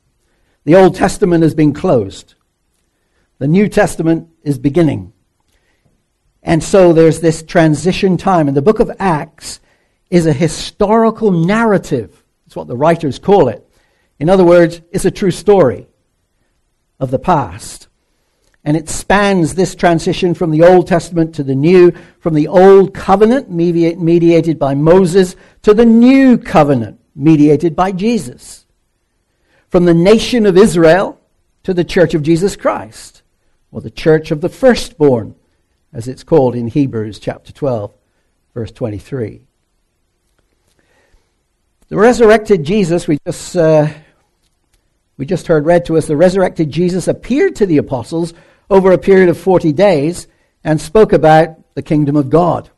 The 0.65 0.77
Old 0.77 0.95
Testament 0.95 1.43
has 1.43 1.55
been 1.55 1.73
closed. 1.73 2.35
The 3.39 3.47
New 3.47 3.69
Testament 3.69 4.29
is 4.43 4.59
beginning. 4.59 5.13
And 6.43 6.65
so 6.65 6.93
there's 6.93 7.21
this 7.21 7.45
transition 7.45 8.17
time. 8.17 8.49
And 8.49 8.57
the 8.57 8.63
book 8.63 8.81
of 8.81 8.91
Acts 8.99 9.61
is 10.11 10.27
a 10.27 10.33
historical 10.33 11.31
narrative. 11.31 12.23
That's 12.45 12.57
what 12.57 12.69
the 12.69 12.77
writers 12.77 13.19
call 13.19 13.49
it. 13.49 13.69
In 14.19 14.29
other 14.29 14.45
words, 14.45 14.81
it's 14.93 15.05
a 15.05 15.11
true 15.11 15.31
story 15.31 15.87
of 17.01 17.11
the 17.11 17.19
past. 17.19 17.89
And 18.67 18.77
it 18.77 18.89
spans 18.89 19.55
this 19.55 19.75
transition 19.75 20.33
from 20.33 20.51
the 20.51 20.63
Old 20.63 20.87
Testament 20.87 21.35
to 21.35 21.43
the 21.43 21.55
New, 21.55 21.93
from 22.21 22.33
the 22.35 22.49
Old 22.49 22.95
Covenant, 22.95 23.51
mediated 23.51 24.59
by 24.59 24.75
Moses, 24.75 25.37
to 25.63 25.75
the 25.75 25.85
New 25.85 26.39
Covenant, 26.39 26.99
mediated 27.15 27.77
by 27.77 27.93
Jesus. 27.93 28.65
From 29.69 29.85
the 29.85 29.93
nation 29.93 30.47
of 30.47 30.57
Israel 30.57 31.21
to 31.65 31.75
the 31.75 31.85
Church 31.85 32.15
of 32.15 32.23
Jesus 32.23 32.57
Christ, 32.57 33.23
or 33.71 33.81
the 33.81 33.91
Church 33.91 34.31
of 34.31 34.41
the 34.41 34.49
Firstborn, 34.49 35.35
as 35.93 36.09
it's 36.09 36.25
called 36.25 36.55
in 36.55 36.69
Hebrews 36.69 37.19
chapter 37.19 37.53
12, 37.53 37.93
verse 38.55 38.71
23. 38.71 39.44
The 41.89 41.97
resurrected 41.97 42.65
Jesus, 42.65 43.07
we 43.07 43.19
just, 43.27 43.55
uh, 43.57 43.89
we 45.19 45.27
just 45.27 45.47
heard 45.47 45.67
read 45.67 45.85
to 45.87 45.99
us, 45.99 46.07
the 46.07 46.17
resurrected 46.17 46.71
Jesus 46.71 47.09
appeared 47.09 47.57
to 47.57 47.67
the 47.67 47.77
apostles 47.77 48.33
over 48.71 48.93
a 48.93 48.99
period 48.99 49.29
of 49.29 49.37
40 49.37 49.73
days 49.73 50.27
and 50.65 50.81
spoke 50.81 51.13
about 51.13 51.75
the 51.75 51.83
kingdom 51.83 52.17
of 52.17 52.31
God. 52.31 52.71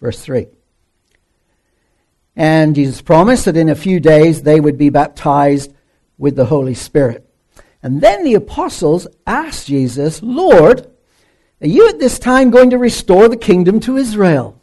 Verse 0.00 0.20
3. 0.20 0.48
And 2.36 2.74
Jesus 2.74 3.00
promised 3.00 3.46
that 3.46 3.56
in 3.56 3.70
a 3.70 3.74
few 3.74 4.00
days 4.00 4.42
they 4.42 4.60
would 4.60 4.76
be 4.76 4.90
baptized 4.90 5.72
with 6.18 6.36
the 6.36 6.44
Holy 6.44 6.74
Spirit. 6.74 7.26
And 7.82 8.02
then 8.02 8.22
the 8.22 8.34
apostles 8.34 9.06
asked 9.26 9.66
Jesus, 9.66 10.22
Lord, 10.22 10.90
are 11.62 11.66
you 11.66 11.88
at 11.88 11.98
this 11.98 12.18
time 12.18 12.50
going 12.50 12.70
to 12.70 12.78
restore 12.78 13.28
the 13.28 13.36
kingdom 13.36 13.80
to 13.80 13.96
Israel? 13.96 14.60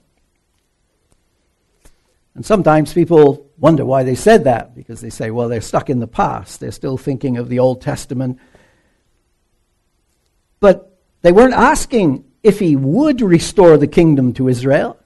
And 2.35 2.45
sometimes 2.45 2.93
people 2.93 3.51
wonder 3.57 3.85
why 3.85 4.03
they 4.03 4.15
said 4.15 4.45
that, 4.45 4.75
because 4.75 5.01
they 5.01 5.09
say, 5.09 5.29
well, 5.31 5.49
they're 5.49 5.61
stuck 5.61 5.89
in 5.89 5.99
the 5.99 6.07
past. 6.07 6.59
They're 6.59 6.71
still 6.71 6.97
thinking 6.97 7.37
of 7.37 7.49
the 7.49 7.59
Old 7.59 7.81
Testament. 7.81 8.39
But 10.59 10.97
they 11.21 11.31
weren't 11.31 11.53
asking 11.53 12.25
if 12.41 12.59
he 12.59 12.75
would 12.75 13.21
restore 13.21 13.77
the 13.77 13.87
kingdom 13.87 14.33
to 14.33 14.47
Israel. 14.47 14.97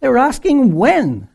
They 0.00 0.08
were 0.08 0.18
asking 0.18 0.74
when. 0.74 1.28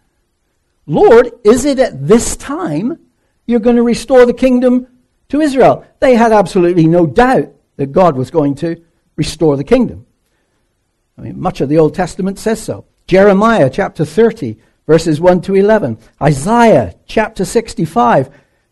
Lord, 0.85 1.31
is 1.43 1.65
it 1.65 1.79
at 1.79 2.07
this 2.07 2.35
time 2.35 2.99
you're 3.45 3.59
going 3.59 3.77
to 3.77 3.83
restore 3.83 4.25
the 4.25 4.33
kingdom 4.33 4.87
to 5.29 5.41
Israel? 5.41 5.85
They 5.99 6.15
had 6.15 6.31
absolutely 6.31 6.87
no 6.87 7.05
doubt 7.05 7.53
that 7.77 7.91
God 7.91 8.15
was 8.17 8.29
going 8.29 8.55
to 8.55 8.83
restore 9.15 9.57
the 9.57 9.63
kingdom. 9.63 10.05
I 11.17 11.21
mean, 11.21 11.39
much 11.39 11.61
of 11.61 11.69
the 11.69 11.77
Old 11.77 11.95
Testament 11.95 12.39
says 12.39 12.61
so. 12.61 12.85
Jeremiah 13.07 13.69
chapter 13.69 14.05
30, 14.05 14.57
verses 14.85 15.19
1 15.19 15.41
to 15.41 15.55
11. 15.55 15.97
Isaiah 16.21 16.95
chapter 17.05 17.45
65, 17.45 18.29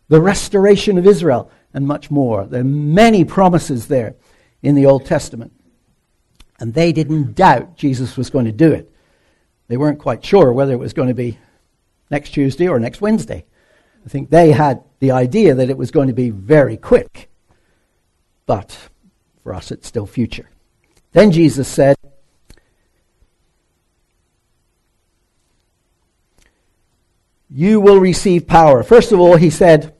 the 0.08 0.20
restoration 0.20 0.98
of 0.98 1.06
Israel, 1.06 1.50
and 1.74 1.86
much 1.86 2.10
more. 2.10 2.44
There 2.44 2.60
are 2.60 2.64
many 2.64 3.24
promises 3.24 3.88
there 3.88 4.16
in 4.62 4.74
the 4.74 4.86
Old 4.86 5.06
Testament. 5.06 5.52
And 6.60 6.74
they 6.74 6.92
didn't 6.92 7.34
doubt 7.34 7.76
Jesus 7.76 8.16
was 8.16 8.30
going 8.30 8.44
to 8.44 8.52
do 8.52 8.70
it. 8.72 8.92
They 9.68 9.76
weren't 9.76 9.98
quite 9.98 10.24
sure 10.24 10.52
whether 10.52 10.72
it 10.72 10.78
was 10.78 10.92
going 10.92 11.08
to 11.08 11.14
be 11.14 11.38
next 12.10 12.30
Tuesday 12.30 12.68
or 12.68 12.78
next 12.78 13.00
Wednesday. 13.00 13.44
I 14.04 14.08
think 14.08 14.30
they 14.30 14.52
had 14.52 14.82
the 14.98 15.12
idea 15.12 15.54
that 15.54 15.70
it 15.70 15.78
was 15.78 15.90
going 15.90 16.08
to 16.08 16.14
be 16.14 16.30
very 16.30 16.76
quick. 16.76 17.30
But 18.46 18.76
for 19.42 19.54
us, 19.54 19.70
it's 19.70 19.86
still 19.86 20.06
future. 20.06 20.50
Then 21.12 21.30
Jesus 21.30 21.68
said, 21.68 21.96
You 27.54 27.80
will 27.80 27.98
receive 27.98 28.46
power. 28.46 28.82
First 28.82 29.12
of 29.12 29.20
all, 29.20 29.36
he 29.36 29.50
said, 29.50 29.94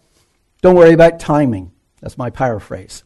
Don't 0.63 0.75
worry 0.75 0.95
about 0.95 1.21
timing. 1.21 1.73
That's 2.01 2.17
my 2.17 2.31
paraphrase. 2.31 3.05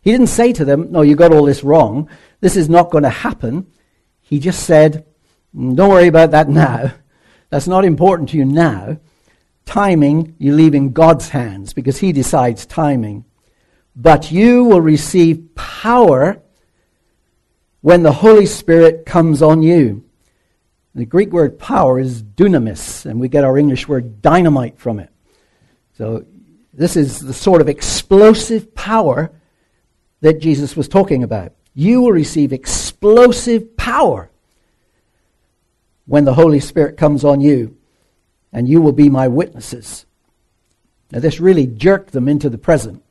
He 0.00 0.12
didn't 0.12 0.28
say 0.28 0.52
to 0.52 0.64
them, 0.64 0.92
No, 0.92 1.02
you 1.02 1.16
got 1.16 1.32
all 1.32 1.44
this 1.44 1.64
wrong. 1.64 2.08
This 2.40 2.56
is 2.56 2.68
not 2.68 2.90
going 2.90 3.02
to 3.02 3.10
happen. 3.10 3.66
He 4.20 4.38
just 4.38 4.62
said, 4.62 5.04
Don't 5.52 5.90
worry 5.90 6.06
about 6.06 6.30
that 6.30 6.48
now. 6.48 6.92
That's 7.50 7.66
not 7.66 7.84
important 7.84 8.28
to 8.30 8.36
you 8.36 8.44
now. 8.44 8.98
Timing, 9.64 10.36
you 10.38 10.54
leave 10.54 10.74
in 10.74 10.92
God's 10.92 11.30
hands 11.30 11.72
because 11.72 11.98
He 11.98 12.12
decides 12.12 12.66
timing. 12.66 13.24
But 13.96 14.30
you 14.30 14.64
will 14.64 14.80
receive 14.80 15.54
power 15.56 16.40
when 17.80 18.04
the 18.04 18.12
Holy 18.12 18.46
Spirit 18.46 19.04
comes 19.04 19.42
on 19.42 19.62
you. 19.62 20.04
The 20.94 21.04
Greek 21.04 21.32
word 21.32 21.58
power 21.58 21.98
is 21.98 22.22
dunamis, 22.22 23.04
and 23.06 23.18
we 23.18 23.28
get 23.28 23.44
our 23.44 23.58
English 23.58 23.88
word 23.88 24.22
dynamite 24.22 24.78
from 24.78 25.00
it. 25.00 25.10
So, 25.98 26.24
this 26.72 26.96
is 26.96 27.20
the 27.20 27.32
sort 27.32 27.60
of 27.60 27.68
explosive 27.68 28.74
power 28.74 29.32
that 30.20 30.40
Jesus 30.40 30.76
was 30.76 30.88
talking 30.88 31.22
about. 31.22 31.52
You 31.74 32.02
will 32.02 32.12
receive 32.12 32.52
explosive 32.52 33.76
power 33.76 34.30
when 36.06 36.24
the 36.24 36.34
Holy 36.34 36.60
Spirit 36.60 36.96
comes 36.96 37.24
on 37.24 37.40
you, 37.40 37.76
and 38.52 38.68
you 38.68 38.80
will 38.80 38.92
be 38.92 39.08
my 39.08 39.28
witnesses. 39.28 40.06
Now, 41.10 41.20
this 41.20 41.40
really 41.40 41.66
jerked 41.66 42.12
them 42.12 42.28
into 42.28 42.48
the 42.48 42.58
present 42.58 43.02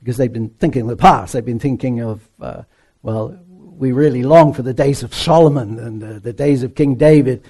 because 0.00 0.16
they've 0.16 0.32
been 0.32 0.50
thinking 0.50 0.82
of 0.82 0.88
the 0.88 0.96
past. 0.96 1.32
They've 1.32 1.44
been 1.44 1.58
thinking 1.58 2.00
of, 2.00 2.28
uh, 2.40 2.62
well, 3.02 3.38
we 3.76 3.92
really 3.92 4.22
long 4.22 4.52
for 4.52 4.62
the 4.62 4.74
days 4.74 5.02
of 5.02 5.14
Solomon 5.14 5.78
and 5.78 6.02
uh, 6.02 6.18
the 6.18 6.32
days 6.32 6.62
of 6.62 6.74
King 6.74 6.94
David 6.94 7.44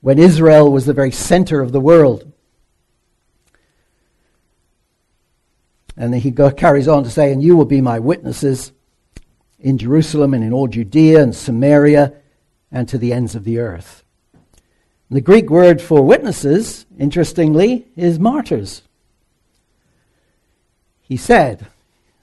when 0.00 0.18
Israel 0.18 0.70
was 0.72 0.86
the 0.86 0.92
very 0.92 1.10
center 1.10 1.60
of 1.60 1.72
the 1.72 1.80
world. 1.80 2.32
And 5.96 6.12
then 6.12 6.20
he 6.20 6.30
go, 6.30 6.50
carries 6.50 6.88
on 6.88 7.04
to 7.04 7.10
say, 7.10 7.30
And 7.30 7.42
you 7.42 7.56
will 7.56 7.66
be 7.66 7.82
my 7.82 7.98
witnesses 7.98 8.72
in 9.58 9.76
Jerusalem 9.76 10.32
and 10.32 10.42
in 10.42 10.52
all 10.52 10.66
Judea 10.66 11.22
and 11.22 11.36
Samaria 11.36 12.14
and 12.72 12.88
to 12.88 12.96
the 12.96 13.12
ends 13.12 13.34
of 13.34 13.44
the 13.44 13.58
earth. 13.58 14.02
And 15.10 15.16
the 15.16 15.20
Greek 15.20 15.50
word 15.50 15.82
for 15.82 16.02
witnesses, 16.02 16.86
interestingly, 16.98 17.88
is 17.96 18.18
martyrs. 18.18 18.82
He 21.02 21.16
said, 21.16 21.66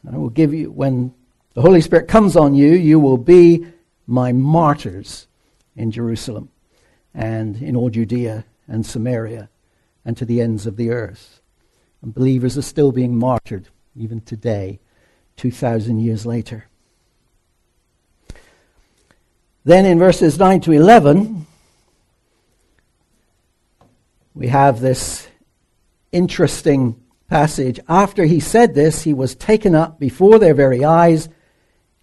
and 0.03 0.15
I 0.15 0.17
will 0.17 0.29
give 0.29 0.53
you, 0.53 0.71
when 0.71 1.13
the 1.57 1.63
Holy 1.63 1.81
Spirit 1.81 2.07
comes 2.07 2.35
on 2.35 2.53
you, 2.53 2.73
you 2.73 2.99
will 2.99 3.17
be 3.17 3.65
my 4.05 4.31
martyrs 4.31 5.25
in 5.75 5.89
Jerusalem 5.89 6.49
and 7.15 7.59
in 7.63 7.75
all 7.75 7.89
Judea 7.89 8.45
and 8.67 8.85
Samaria 8.85 9.49
and 10.05 10.15
to 10.17 10.23
the 10.23 10.39
ends 10.39 10.67
of 10.67 10.77
the 10.77 10.91
earth. 10.91 11.41
And 12.03 12.13
believers 12.13 12.59
are 12.59 12.61
still 12.61 12.91
being 12.91 13.17
martyred 13.17 13.69
even 13.95 14.21
today, 14.21 14.79
2,000 15.37 15.97
years 15.97 16.27
later. 16.27 16.67
Then 19.65 19.87
in 19.87 19.97
verses 19.97 20.37
9 20.37 20.61
to 20.61 20.73
11, 20.73 21.47
we 24.35 24.49
have 24.49 24.79
this 24.79 25.27
interesting 26.11 27.01
passage. 27.27 27.79
After 27.89 28.25
he 28.25 28.39
said 28.39 28.75
this, 28.75 29.01
he 29.01 29.13
was 29.15 29.33
taken 29.33 29.73
up 29.73 29.99
before 29.99 30.37
their 30.37 30.53
very 30.53 30.85
eyes, 30.85 31.29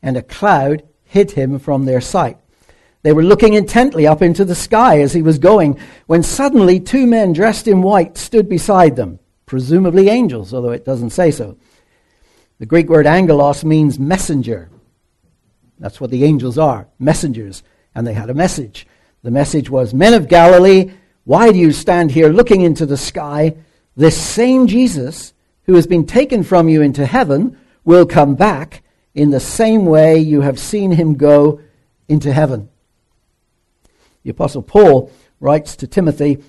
and 0.05 0.19
a 0.19 0.23
cloud 0.23 0.85
hid 1.03 1.33
him 1.33 1.59
from 1.59 1.87
their 1.87 2.01
sight. 2.01 2.37
They 3.03 3.13
were 3.13 3.23
looking 3.23 3.55
intently 3.55 4.07
up 4.07 4.21
into 4.21 4.45
the 4.45 4.55
sky 4.55 5.01
as 5.01 5.15
he 5.15 5.23
was 5.23 5.39
going, 5.39 5.81
when 6.07 6.23
suddenly 6.23 6.79
two 6.79 7.07
men 7.07 7.33
dressed 7.33 7.67
in 7.67 7.83
white 7.83 8.19
stood 8.19 8.49
beside 8.49 8.97
them, 8.97 9.19
presumably 9.47 10.11
angels, 10.11 10.53
although 10.53 10.71
it 10.71 10.85
doesn't 10.85 11.11
say 11.11 11.31
so. 11.31 11.57
The 12.59 12.67
Greek 12.67 12.89
word 12.89 13.07
angelos 13.07 13.65
means 13.65 13.99
messenger. 13.99 14.71
That's 15.79 16.01
what 16.01 16.11
the 16.11 16.25
angels 16.25 16.59
are 16.59 16.87
messengers. 16.99 17.63
And 17.95 18.07
they 18.07 18.15
had 18.15 18.31
a 18.31 18.35
message. 18.35 18.87
The 19.23 19.31
message 19.31 19.71
was 19.71 19.95
Men 19.95 20.15
of 20.15 20.29
Galilee, 20.29 20.93
why 21.25 21.51
do 21.51 21.59
you 21.59 21.73
stand 21.73 22.11
here 22.11 22.29
looking 22.29 22.61
into 22.61 22.85
the 22.85 22.99
sky? 22.99 23.57
This 23.97 24.21
same 24.21 24.67
Jesus 24.67 25.33
who 25.65 25.75
has 25.75 25.87
been 25.87 26.05
taken 26.05 26.43
from 26.43 26.69
you 26.69 26.83
into 26.83 27.07
heaven 27.07 27.57
will 27.85 28.05
come 28.05 28.35
back 28.35 28.83
in 29.14 29.30
the 29.30 29.40
same 29.40 29.87
way 29.87 30.18
you 30.18 30.40
have 30.40 30.59
seen 30.59 30.90
him 30.90 31.14
go 31.14 31.61
into 32.09 32.33
heaven. 32.33 32.68
The 34.23 34.30
Apostle 34.30 34.62
Paul 34.62 35.11
writes 35.40 35.76
to 35.76 35.87
Timothy 35.87 36.42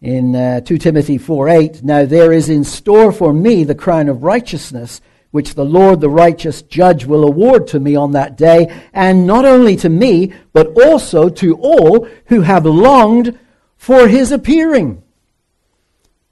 in 0.00 0.36
uh, 0.36 0.60
2 0.60 0.78
Timothy 0.78 1.18
4 1.18 1.48
8, 1.48 1.82
Now 1.82 2.04
there 2.04 2.32
is 2.32 2.48
in 2.48 2.64
store 2.64 3.10
for 3.10 3.32
me 3.32 3.64
the 3.64 3.74
crown 3.74 4.08
of 4.08 4.22
righteousness 4.22 5.00
which 5.30 5.54
the 5.54 5.64
Lord, 5.64 6.00
the 6.00 6.08
righteous 6.08 6.62
judge, 6.62 7.04
will 7.04 7.24
award 7.24 7.66
to 7.68 7.80
me 7.80 7.94
on 7.94 8.12
that 8.12 8.36
day, 8.36 8.82
and 8.94 9.26
not 9.26 9.44
only 9.44 9.76
to 9.76 9.88
me, 9.88 10.32
but 10.52 10.68
also 10.82 11.28
to 11.28 11.54
all 11.56 12.08
who 12.26 12.40
have 12.40 12.64
longed 12.64 13.38
for 13.76 14.08
his 14.08 14.32
appearing. 14.32 15.02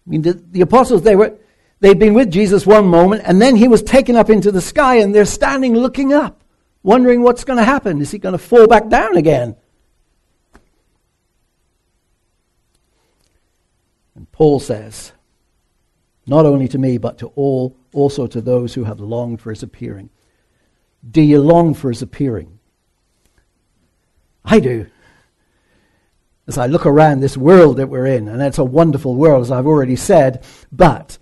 I 0.06 0.10
mean, 0.10 0.22
the, 0.22 0.32
the 0.32 0.62
apostles, 0.62 1.02
they 1.02 1.14
were, 1.14 1.36
they'd 1.80 1.98
been 1.98 2.14
with 2.14 2.30
Jesus 2.30 2.66
one 2.66 2.86
moment, 2.86 3.22
and 3.24 3.40
then 3.40 3.56
he 3.56 3.68
was 3.68 3.82
taken 3.82 4.16
up 4.16 4.30
into 4.30 4.50
the 4.50 4.60
sky, 4.60 4.96
and 4.96 5.14
they're 5.14 5.24
standing 5.24 5.74
looking 5.74 6.12
up, 6.12 6.42
wondering 6.82 7.22
what's 7.22 7.44
going 7.44 7.58
to 7.58 7.64
happen. 7.64 8.00
Is 8.00 8.10
he 8.10 8.18
going 8.18 8.32
to 8.32 8.38
fall 8.38 8.66
back 8.66 8.88
down 8.88 9.16
again? 9.16 9.56
And 14.14 14.30
Paul 14.32 14.60
says, 14.60 15.12
not 16.26 16.46
only 16.46 16.68
to 16.68 16.78
me, 16.78 16.98
but 16.98 17.18
to 17.18 17.28
all, 17.36 17.76
also 17.92 18.26
to 18.26 18.40
those 18.40 18.74
who 18.74 18.84
have 18.84 18.98
longed 18.98 19.40
for 19.40 19.50
his 19.50 19.62
appearing. 19.62 20.10
Do 21.08 21.20
you 21.20 21.40
long 21.40 21.74
for 21.74 21.90
his 21.90 22.02
appearing? 22.02 22.58
I 24.44 24.58
do. 24.58 24.86
As 26.48 26.58
I 26.58 26.66
look 26.66 26.86
around 26.86 27.20
this 27.20 27.36
world 27.36 27.76
that 27.76 27.88
we're 27.88 28.06
in, 28.06 28.28
and 28.28 28.40
it's 28.40 28.58
a 28.58 28.64
wonderful 28.64 29.14
world, 29.14 29.42
as 29.42 29.50
I've 29.50 29.66
already 29.66 29.96
said, 29.96 30.44
but 30.72 31.18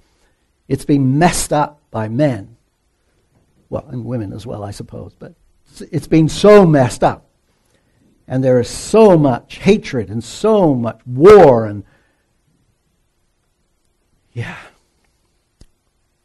it's 0.69 0.85
been 0.85 1.19
messed 1.19 1.53
up 1.53 1.81
by 1.91 2.09
men. 2.09 2.57
Well, 3.69 3.87
and 3.89 4.05
women 4.05 4.33
as 4.33 4.47
well, 4.47 4.63
I 4.63 4.71
suppose, 4.71 5.15
but 5.19 5.35
it's 5.91 6.07
been 6.07 6.29
so 6.29 6.67
messed 6.67 7.03
up. 7.03 7.27
And 8.27 8.43
there 8.43 8.61
is 8.61 8.69
so 8.69 9.19
much 9.19 9.59
hatred 9.59 10.09
and 10.09 10.23
so 10.23 10.75
much 10.75 11.01
war 11.07 11.67
and 11.67 11.85
yeah. 14.33 14.59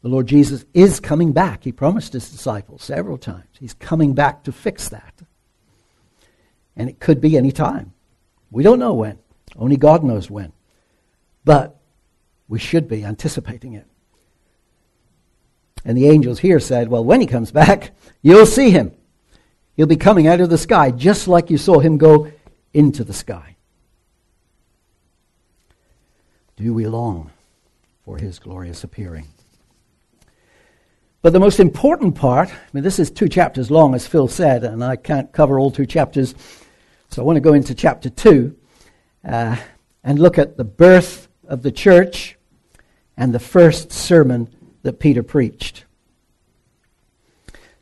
The 0.02 0.08
Lord 0.08 0.26
Jesus 0.26 0.64
is 0.72 0.98
coming 0.98 1.32
back. 1.32 1.64
He 1.64 1.72
promised 1.72 2.14
his 2.14 2.30
disciples 2.30 2.82
several 2.82 3.18
times. 3.18 3.44
He's 3.58 3.74
coming 3.74 4.14
back 4.14 4.44
to 4.44 4.52
fix 4.52 4.88
that. 4.88 5.14
And 6.74 6.88
it 6.88 7.00
could 7.00 7.20
be 7.20 7.36
any 7.36 7.52
time. 7.52 7.92
We 8.50 8.62
don't 8.62 8.78
know 8.78 8.94
when. 8.94 9.18
Only 9.56 9.76
God 9.76 10.02
knows 10.02 10.30
when. 10.30 10.52
But 11.44 11.78
we 12.48 12.58
should 12.58 12.88
be 12.88 13.04
anticipating 13.04 13.74
it. 13.74 13.86
And 15.84 15.96
the 15.96 16.08
angels 16.08 16.40
here 16.40 16.60
said, 16.60 16.88
Well, 16.88 17.04
when 17.04 17.20
he 17.20 17.26
comes 17.26 17.50
back, 17.52 17.92
you'll 18.22 18.46
see 18.46 18.70
him. 18.70 18.92
He'll 19.76 19.86
be 19.86 19.96
coming 19.96 20.26
out 20.26 20.40
of 20.40 20.50
the 20.50 20.58
sky 20.58 20.90
just 20.90 21.26
like 21.26 21.50
you 21.50 21.56
saw 21.56 21.78
him 21.78 21.96
go 21.96 22.30
into 22.74 23.04
the 23.04 23.12
sky. 23.12 23.56
Do 26.56 26.74
we 26.74 26.86
long 26.86 27.30
for 28.04 28.18
his 28.18 28.38
glorious 28.38 28.84
appearing? 28.84 29.28
But 31.22 31.32
the 31.32 31.40
most 31.40 31.60
important 31.60 32.14
part, 32.14 32.50
I 32.50 32.56
mean, 32.72 32.84
this 32.84 32.98
is 32.98 33.10
two 33.10 33.28
chapters 33.28 33.70
long, 33.70 33.94
as 33.94 34.06
Phil 34.06 34.28
said, 34.28 34.64
and 34.64 34.82
I 34.82 34.96
can't 34.96 35.32
cover 35.32 35.58
all 35.58 35.70
two 35.70 35.86
chapters, 35.86 36.34
so 37.10 37.22
I 37.22 37.24
want 37.24 37.36
to 37.36 37.40
go 37.40 37.52
into 37.52 37.74
chapter 37.74 38.08
two 38.08 38.56
uh, 39.26 39.56
and 40.02 40.18
look 40.18 40.38
at 40.38 40.56
the 40.56 40.64
birth 40.64 41.28
of 41.46 41.62
the 41.62 41.72
church 41.72 42.36
and 43.16 43.34
the 43.34 43.38
first 43.38 43.92
sermon 43.92 44.48
that 44.82 44.98
Peter 44.98 45.22
preached. 45.22 45.84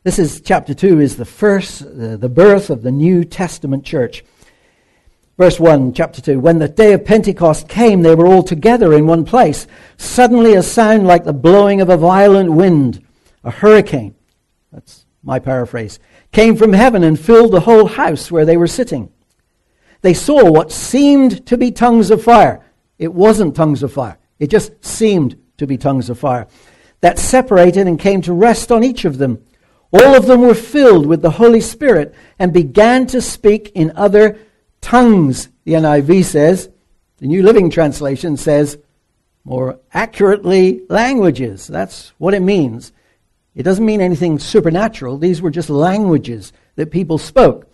This 0.03 0.17
is 0.17 0.41
chapter 0.41 0.73
2 0.73 1.01
is 1.01 1.17
the 1.17 1.25
first 1.25 1.83
the 1.85 2.29
birth 2.29 2.69
of 2.69 2.83
the 2.83 2.91
New 2.91 3.25
Testament 3.25 3.83
church. 3.83 4.23
Verse 5.37 5.59
1, 5.59 5.93
chapter 5.93 6.21
2. 6.21 6.39
When 6.39 6.59
the 6.59 6.67
day 6.67 6.93
of 6.93 7.05
Pentecost 7.05 7.67
came, 7.69 8.01
they 8.01 8.15
were 8.15 8.27
all 8.27 8.43
together 8.43 8.93
in 8.93 9.07
one 9.07 9.23
place. 9.23 9.67
Suddenly 9.97 10.53
a 10.53 10.63
sound 10.63 11.05
like 11.05 11.23
the 11.23 11.33
blowing 11.33 11.79
of 11.79 11.89
a 11.89 11.97
violent 11.97 12.51
wind, 12.51 13.05
a 13.43 13.51
hurricane, 13.51 14.15
that's 14.71 15.05
my 15.23 15.39
paraphrase, 15.39 15.99
came 16.31 16.55
from 16.55 16.73
heaven 16.73 17.03
and 17.03 17.19
filled 17.19 17.51
the 17.51 17.61
whole 17.61 17.87
house 17.87 18.31
where 18.31 18.45
they 18.45 18.57
were 18.57 18.67
sitting. 18.67 19.11
They 20.01 20.13
saw 20.13 20.49
what 20.49 20.71
seemed 20.71 21.45
to 21.47 21.57
be 21.57 21.71
tongues 21.71 22.09
of 22.09 22.23
fire. 22.23 22.65
It 22.97 23.13
wasn't 23.13 23.55
tongues 23.55 23.83
of 23.83 23.93
fire. 23.93 24.17
It 24.39 24.47
just 24.47 24.83
seemed 24.83 25.37
to 25.57 25.67
be 25.67 25.77
tongues 25.77 26.09
of 26.09 26.19
fire 26.19 26.47
that 27.01 27.19
separated 27.19 27.87
and 27.87 27.99
came 27.99 28.21
to 28.21 28.33
rest 28.33 28.71
on 28.71 28.83
each 28.83 29.05
of 29.05 29.17
them. 29.17 29.43
All 29.91 30.15
of 30.15 30.27
them 30.27 30.41
were 30.41 30.53
filled 30.53 31.05
with 31.05 31.21
the 31.21 31.31
Holy 31.31 31.61
Spirit 31.61 32.13
and 32.37 32.53
began 32.53 33.07
to 33.07 33.21
speak 33.21 33.71
in 33.73 33.93
other 33.95 34.37
tongues, 34.81 35.49
the 35.63 35.73
NIV 35.73 36.25
says. 36.25 36.69
The 37.17 37.27
New 37.27 37.41
Living 37.43 37.69
Translation 37.69 38.37
says, 38.37 38.77
more 39.43 39.79
accurately, 39.93 40.83
languages. 40.89 41.67
That's 41.67 42.13
what 42.17 42.33
it 42.33 42.41
means. 42.41 42.93
It 43.55 43.63
doesn't 43.63 43.85
mean 43.85 43.99
anything 43.99 44.37
supernatural. 44.37 45.17
These 45.17 45.41
were 45.41 45.49
just 45.49 45.69
languages 45.69 46.53
that 46.75 46.91
people 46.91 47.17
spoke. 47.17 47.67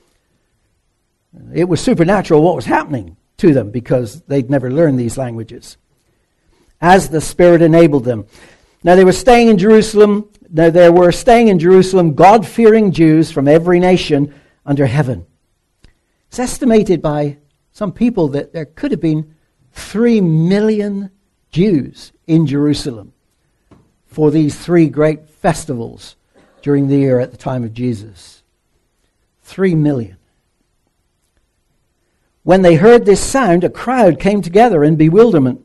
It 1.54 1.66
was 1.66 1.82
supernatural 1.82 2.42
what 2.42 2.56
was 2.56 2.66
happening 2.66 3.18
to 3.38 3.54
them 3.54 3.72
because 3.72 4.22
they'd 4.22 4.50
never 4.50 4.72
learned 4.72 5.00
these 5.00 5.18
languages. 5.18 5.78
As 6.80 7.10
the 7.10 7.22
Spirit 7.22 7.62
enabled 7.62 8.06
them. 8.06 8.26
Now 8.86 8.96
they 8.96 9.04
were 9.04 9.14
staying 9.14 9.48
in 9.48 9.58
Jerusalem. 9.58 10.30
Now 10.48 10.70
there 10.70 10.92
were 10.92 11.12
staying 11.12 11.48
in 11.48 11.58
Jerusalem 11.58 12.14
God 12.14 12.46
fearing 12.46 12.92
Jews 12.92 13.32
from 13.32 13.48
every 13.48 13.80
nation 13.80 14.32
under 14.64 14.86
heaven. 14.86 15.26
It's 16.28 16.38
estimated 16.38 17.02
by 17.02 17.40
some 17.72 17.92
people 17.92 18.28
that 18.28 18.54
there 18.54 18.68
could 18.68 18.92
have 18.92 19.02
been 19.02 19.34
three 19.72 20.22
million 20.22 21.10
Jews 21.50 22.12
in 22.28 22.46
Jerusalem 22.46 23.14
for 24.06 24.30
these 24.30 24.56
three 24.56 24.88
great 24.88 25.28
festivals 25.28 26.16
during 26.62 26.88
the 26.88 26.98
year 26.98 27.20
at 27.20 27.32
the 27.32 27.38
time 27.38 27.64
of 27.64 27.74
Jesus. 27.74 28.44
Three 29.42 29.74
million. 29.74 30.18
When 32.44 32.62
they 32.62 32.76
heard 32.76 33.06
this 33.06 33.20
sound, 33.20 33.64
a 33.64 33.70
crowd 33.72 34.20
came 34.20 34.44
together 34.44 34.84
in 34.84 34.96
bewilderment 34.96 35.65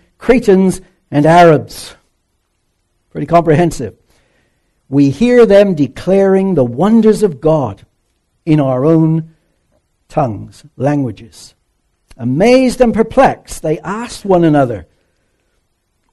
Cretans, 0.21 0.81
and 1.09 1.25
Arabs. 1.25 1.95
Pretty 3.09 3.25
comprehensive. 3.25 3.97
We 4.87 5.09
hear 5.09 5.47
them 5.47 5.73
declaring 5.73 6.53
the 6.53 6.63
wonders 6.63 7.23
of 7.23 7.41
God 7.41 7.85
in 8.45 8.59
our 8.59 8.85
own 8.85 9.35
tongues, 10.07 10.63
languages. 10.77 11.55
Amazed 12.17 12.81
and 12.81 12.93
perplexed, 12.93 13.63
they 13.63 13.79
asked 13.79 14.23
one 14.23 14.43
another, 14.43 14.85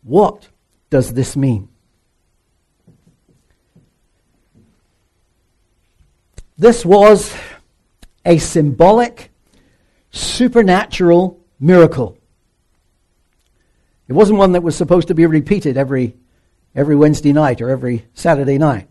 What 0.02 0.48
does 0.88 1.12
this 1.12 1.36
mean? 1.36 1.68
This 6.56 6.82
was 6.82 7.36
a 8.24 8.38
symbolic, 8.38 9.30
supernatural 10.10 11.38
miracle. 11.60 12.18
It 14.08 14.14
wasn't 14.14 14.38
one 14.38 14.52
that 14.52 14.62
was 14.62 14.74
supposed 14.74 15.08
to 15.08 15.14
be 15.14 15.26
repeated 15.26 15.76
every, 15.76 16.16
every 16.74 16.96
Wednesday 16.96 17.32
night 17.32 17.60
or 17.60 17.68
every 17.68 18.06
Saturday 18.14 18.56
night. 18.56 18.88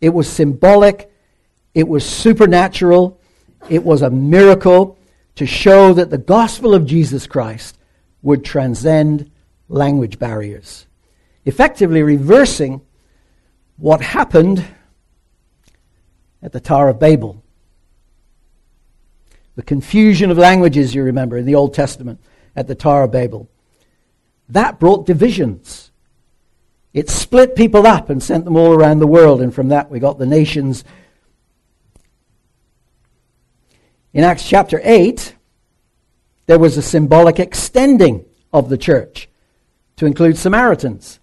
It 0.00 0.10
was 0.10 0.28
symbolic, 0.28 1.10
it 1.74 1.88
was 1.88 2.06
supernatural, 2.06 3.20
it 3.68 3.82
was 3.82 4.02
a 4.02 4.10
miracle 4.10 4.96
to 5.34 5.46
show 5.46 5.92
that 5.94 6.10
the 6.10 6.18
gospel 6.18 6.72
of 6.72 6.86
Jesus 6.86 7.26
Christ 7.26 7.78
would 8.22 8.44
transcend 8.44 9.30
language 9.68 10.18
barriers, 10.20 10.86
effectively 11.44 12.02
reversing 12.02 12.80
what 13.76 14.00
happened 14.00 14.64
at 16.42 16.52
the 16.52 16.60
Tower 16.60 16.90
of 16.90 17.00
Babel. 17.00 17.42
The 19.56 19.62
confusion 19.62 20.30
of 20.30 20.38
languages, 20.38 20.94
you 20.94 21.02
remember, 21.02 21.38
in 21.38 21.46
the 21.46 21.54
Old 21.54 21.74
Testament 21.74 22.20
at 22.54 22.68
the 22.68 22.74
Tower 22.74 23.04
of 23.04 23.12
Babel. 23.12 23.48
That 24.48 24.78
brought 24.78 25.06
divisions. 25.06 25.90
It 26.92 27.10
split 27.10 27.56
people 27.56 27.86
up 27.86 28.08
and 28.08 28.22
sent 28.22 28.44
them 28.44 28.56
all 28.56 28.72
around 28.72 29.00
the 29.00 29.06
world, 29.06 29.40
and 29.40 29.52
from 29.52 29.68
that 29.68 29.90
we 29.90 29.98
got 29.98 30.18
the 30.18 30.26
nations. 30.26 30.84
In 34.12 34.22
Acts 34.22 34.48
chapter 34.48 34.80
8, 34.84 35.34
there 36.46 36.58
was 36.58 36.76
a 36.76 36.82
symbolic 36.82 37.40
extending 37.40 38.24
of 38.52 38.68
the 38.68 38.78
church 38.78 39.28
to 39.96 40.06
include 40.06 40.36
Samaritans. 40.36 41.18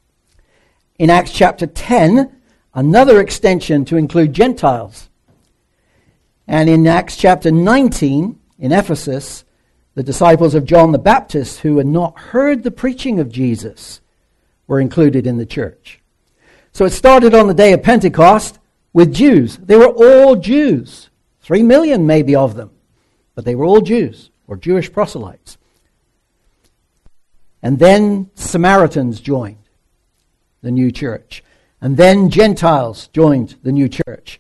In 1.00 1.10
Acts 1.10 1.32
chapter 1.32 1.68
10, 1.68 2.36
another 2.74 3.22
extension 3.22 3.86
to 3.86 3.98
include 3.98 4.34
Gentiles. 4.34 5.10
And 6.48 6.70
in 6.70 6.86
Acts 6.86 7.16
chapter 7.16 7.50
19, 7.50 8.38
in 8.60 8.72
Ephesus, 8.72 9.46
the 9.96 10.04
disciples 10.04 10.56
of 10.56 10.66
John 10.66 10.92
the 10.92 10.98
Baptist 10.98 11.60
who 11.60 11.78
had 11.78 11.88
not 11.88 12.18
heard 12.18 12.64
the 12.64 12.72
preaching 12.72 13.20
of 13.20 13.32
Jesus 13.32 14.02
were 14.68 14.80
included 14.80 15.28
in 15.28 15.38
the 15.38 15.46
church. 15.46 16.00
So 16.72 16.86
it 16.86 16.92
started 16.92 17.34
on 17.34 17.48
the 17.48 17.54
day 17.54 17.74
of 17.74 17.84
Pentecost 17.84 18.60
with 18.94 19.14
Jews. 19.14 19.58
They 19.58 19.76
were 19.76 19.88
all 19.88 20.36
Jews. 20.36 21.10
Three 21.42 21.64
million 21.64 22.08
maybe 22.08 22.36
of 22.36 22.56
them. 22.56 22.72
But 23.36 23.46
they 23.46 23.56
were 23.56 23.66
all 23.66 23.82
Jews 23.82 24.30
or 24.48 24.56
Jewish 24.56 24.92
proselytes. 24.92 25.58
And 27.62 27.80
then 27.80 28.30
Samaritans 28.36 29.20
joined 29.20 29.58
the 30.62 30.72
new 30.72 30.92
church. 30.92 31.44
And 31.82 31.98
then 31.98 32.30
Gentiles 32.30 33.08
joined 33.08 33.58
the 33.64 33.72
new 33.72 33.90
church. 33.90 34.40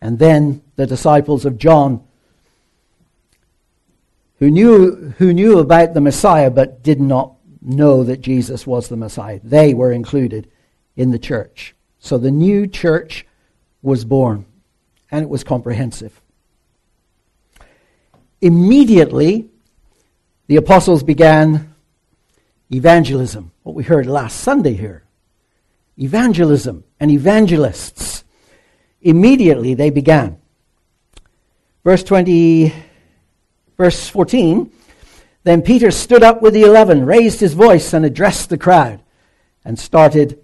And 0.00 0.18
then 0.18 0.62
the 0.76 0.86
disciples 0.86 1.44
of 1.44 1.58
John 1.58 2.05
who 4.38 4.50
knew, 4.50 5.14
who 5.18 5.32
knew 5.32 5.58
about 5.58 5.94
the 5.94 6.00
Messiah 6.00 6.50
but 6.50 6.82
did 6.82 7.00
not 7.00 7.34
know 7.62 8.04
that 8.04 8.20
Jesus 8.20 8.66
was 8.66 8.88
the 8.88 8.96
Messiah. 8.96 9.40
They 9.42 9.74
were 9.74 9.92
included 9.92 10.50
in 10.96 11.10
the 11.10 11.18
church. 11.18 11.74
So 11.98 12.18
the 12.18 12.30
new 12.30 12.66
church 12.66 13.26
was 13.82 14.04
born, 14.04 14.46
and 15.10 15.22
it 15.22 15.28
was 15.28 15.42
comprehensive. 15.42 16.20
Immediately, 18.40 19.48
the 20.46 20.56
apostles 20.56 21.02
began 21.02 21.74
evangelism, 22.70 23.52
what 23.62 23.74
we 23.74 23.82
heard 23.82 24.06
last 24.06 24.40
Sunday 24.40 24.74
here. 24.74 25.02
Evangelism 25.98 26.84
and 27.00 27.10
evangelists. 27.10 28.24
Immediately 29.00 29.74
they 29.74 29.90
began. 29.90 30.38
Verse 31.82 32.02
20 32.02 32.72
Verse 33.76 34.08
14 34.08 34.70
Then 35.44 35.62
Peter 35.62 35.90
stood 35.90 36.22
up 36.22 36.42
with 36.42 36.54
the 36.54 36.62
eleven, 36.62 37.04
raised 37.04 37.40
his 37.40 37.54
voice, 37.54 37.92
and 37.92 38.04
addressed 38.04 38.48
the 38.48 38.58
crowd, 38.58 39.02
and 39.64 39.78
started 39.78 40.38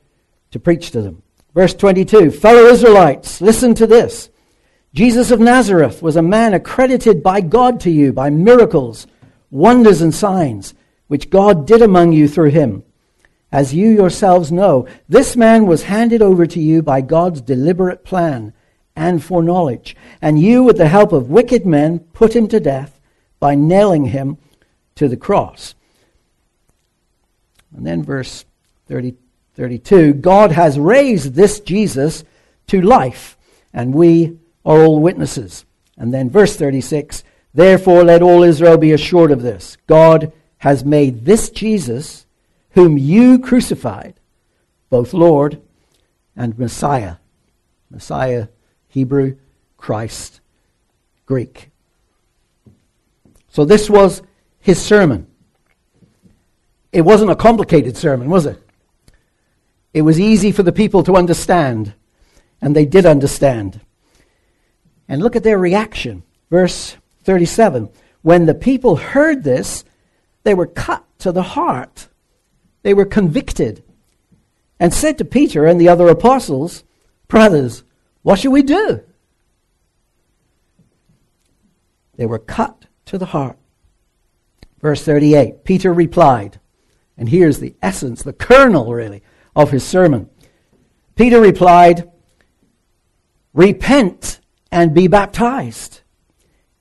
to 0.51 0.61
preach 0.61 0.91
to 0.91 1.03
them. 1.03 1.23
Verse 1.55 1.75
22 1.75 2.31
Fellow 2.31 2.67
Israelites, 2.67 3.41
listen 3.41 3.75
to 3.75 3.87
this. 3.87 4.29
Jesus 4.95 5.31
of 5.31 5.41
Nazareth 5.41 6.03
was 6.03 6.17
a 6.17 6.23
man 6.23 6.53
accredited 6.53 7.23
by 7.23 7.41
God 7.41 7.81
to 7.81 7.91
you 7.91 8.13
by 8.13 8.29
miracles, 8.29 9.07
wonders, 9.51 10.03
and 10.03 10.15
signs, 10.15 10.75
which 11.07 11.31
God 11.31 11.67
did 11.67 11.81
among 11.81 12.13
you 12.13 12.29
through 12.29 12.51
him. 12.51 12.85
As 13.51 13.75
you 13.75 13.89
yourselves 13.89 14.53
know, 14.53 14.87
this 15.09 15.37
man 15.37 15.67
was 15.67 15.85
handed 15.85 16.21
over 16.21 16.47
to 16.47 16.61
you 16.61 16.83
by 16.83 17.01
God's 17.01 17.41
deliberate 17.41 18.05
plan 18.05 18.53
and 18.95 19.23
foreknowledge, 19.23 19.97
and 20.21 20.39
you, 20.39 20.63
with 20.63 20.77
the 20.77 20.89
help 20.89 21.13
of 21.13 21.31
wicked 21.31 21.65
men, 21.65 21.99
put 21.99 22.37
him 22.37 22.47
to 22.49 22.61
death 22.61 22.99
by 23.43 23.57
nailing 23.57 24.05
him 24.05 24.39
to 24.95 25.09
the 25.09 25.17
cross. 25.17 25.75
And 27.77 27.85
then 27.85 28.05
verse 28.05 28.45
30, 28.87 29.17
32 29.57 30.13
God 30.13 30.53
has 30.53 30.79
raised 30.79 31.35
this 31.35 31.59
Jesus 31.59 32.23
to 32.69 32.81
life, 32.81 33.37
and 33.75 33.93
we 33.93 34.39
are 34.65 34.85
all 34.85 35.01
witnesses. 35.01 35.65
And 35.99 36.15
then 36.15 36.31
verse 36.31 36.55
36 36.55 37.25
Therefore, 37.53 38.05
let 38.05 38.23
all 38.23 38.45
Israel 38.45 38.79
be 38.79 38.93
assured 38.93 39.33
of 39.33 39.43
this 39.43 39.77
God 39.89 40.33
has 40.59 40.85
made 40.85 41.25
this 41.25 41.51
Jesus, 41.51 42.27
whom 42.71 42.97
you 42.97 43.41
crucified, 43.41 44.15
both 44.89 45.13
Lord 45.13 45.61
and 46.37 46.57
Messiah. 46.57 47.17
Messiah, 47.91 48.47
Hebrew, 48.87 49.37
Christ, 49.79 50.41
Greek. 51.27 51.72
So 53.53 53.67
this 53.67 53.89
was 53.91 54.23
his 54.59 54.81
sermon. 54.81 55.27
It 56.91 57.03
wasn't 57.03 57.31
a 57.31 57.37
complicated 57.37 57.97
sermon, 57.97 58.31
was 58.31 58.47
it? 58.47 58.61
It 59.93 60.03
was 60.03 60.19
easy 60.19 60.53
for 60.53 60.63
the 60.63 60.73
people 60.73 61.03
to 61.05 61.17
understand, 61.17 61.93
and 62.63 62.75
they 62.75 62.87
did 62.87 63.05
understand. 63.05 63.83
And 65.07 65.23
look 65.23 65.37
at 65.37 65.43
their 65.43 65.59
reaction. 65.59 66.23
Verse 66.51 66.97
37 67.25 67.91
When 68.23 68.47
the 68.47 68.55
people 68.55 68.97
heard 68.97 69.45
this, 69.45 69.85
they 70.45 70.55
were 70.55 70.67
cut 70.67 71.05
to 71.19 71.31
the 71.31 71.43
heart. 71.43 72.09
They 72.83 72.95
were 72.95 73.05
convicted 73.05 73.85
and 74.81 74.95
said 74.95 75.19
to 75.19 75.27
Peter 75.27 75.67
and 75.67 75.79
the 75.79 75.91
other 75.91 76.09
apostles, 76.09 76.85
Brothers, 77.29 77.85
what 78.23 78.39
shall 78.39 78.53
we 78.53 78.63
do? 78.63 79.03
They 82.17 82.27
were 82.27 82.39
cut 82.39 82.87
to 83.07 83.19
the 83.19 83.27
heart. 83.27 83.59
Verse 84.81 85.05
38 85.05 85.65
Peter 85.65 85.93
replied, 85.93 86.59
and 87.17 87.29
here's 87.29 87.59
the 87.59 87.75
essence, 87.83 88.23
the 88.23 88.33
kernel, 88.33 88.93
really, 88.93 89.23
of 89.55 89.71
his 89.71 89.85
sermon. 89.85 90.29
Peter 91.15 91.41
replied, 91.41 92.11
Repent 93.53 94.41
and 94.71 94.95
be 94.95 95.09
baptized, 95.09 96.01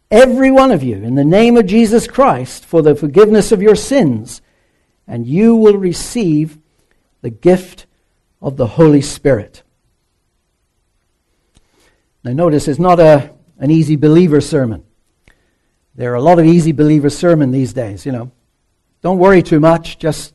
every 0.09 0.49
one 0.49 0.71
of 0.71 0.81
you, 0.81 0.95
in 0.95 1.15
the 1.15 1.25
name 1.25 1.57
of 1.57 1.65
Jesus 1.65 2.07
Christ, 2.07 2.65
for 2.65 2.81
the 2.81 2.95
forgiveness 2.95 3.51
of 3.51 3.61
your 3.61 3.75
sins, 3.75 4.41
and 5.05 5.27
you 5.27 5.55
will 5.55 5.77
receive 5.77 6.57
the 7.21 7.29
gift 7.29 7.85
of 8.41 8.57
the 8.57 8.67
Holy 8.67 9.01
Spirit. 9.01 9.63
Now, 12.23 12.31
notice 12.31 12.67
it's 12.67 12.79
not 12.79 12.99
a, 12.99 13.31
an 13.59 13.69
easy 13.69 13.95
believer 13.95 14.41
sermon. 14.41 14.85
There 15.95 16.11
are 16.11 16.15
a 16.15 16.21
lot 16.21 16.39
of 16.39 16.45
easy 16.45 16.71
believer 16.71 17.09
sermon 17.09 17.51
these 17.51 17.73
days, 17.73 18.05
you 18.05 18.11
know. 18.11 18.31
Don't 19.01 19.17
worry 19.17 19.41
too 19.41 19.59
much. 19.59 19.97
Just, 19.99 20.33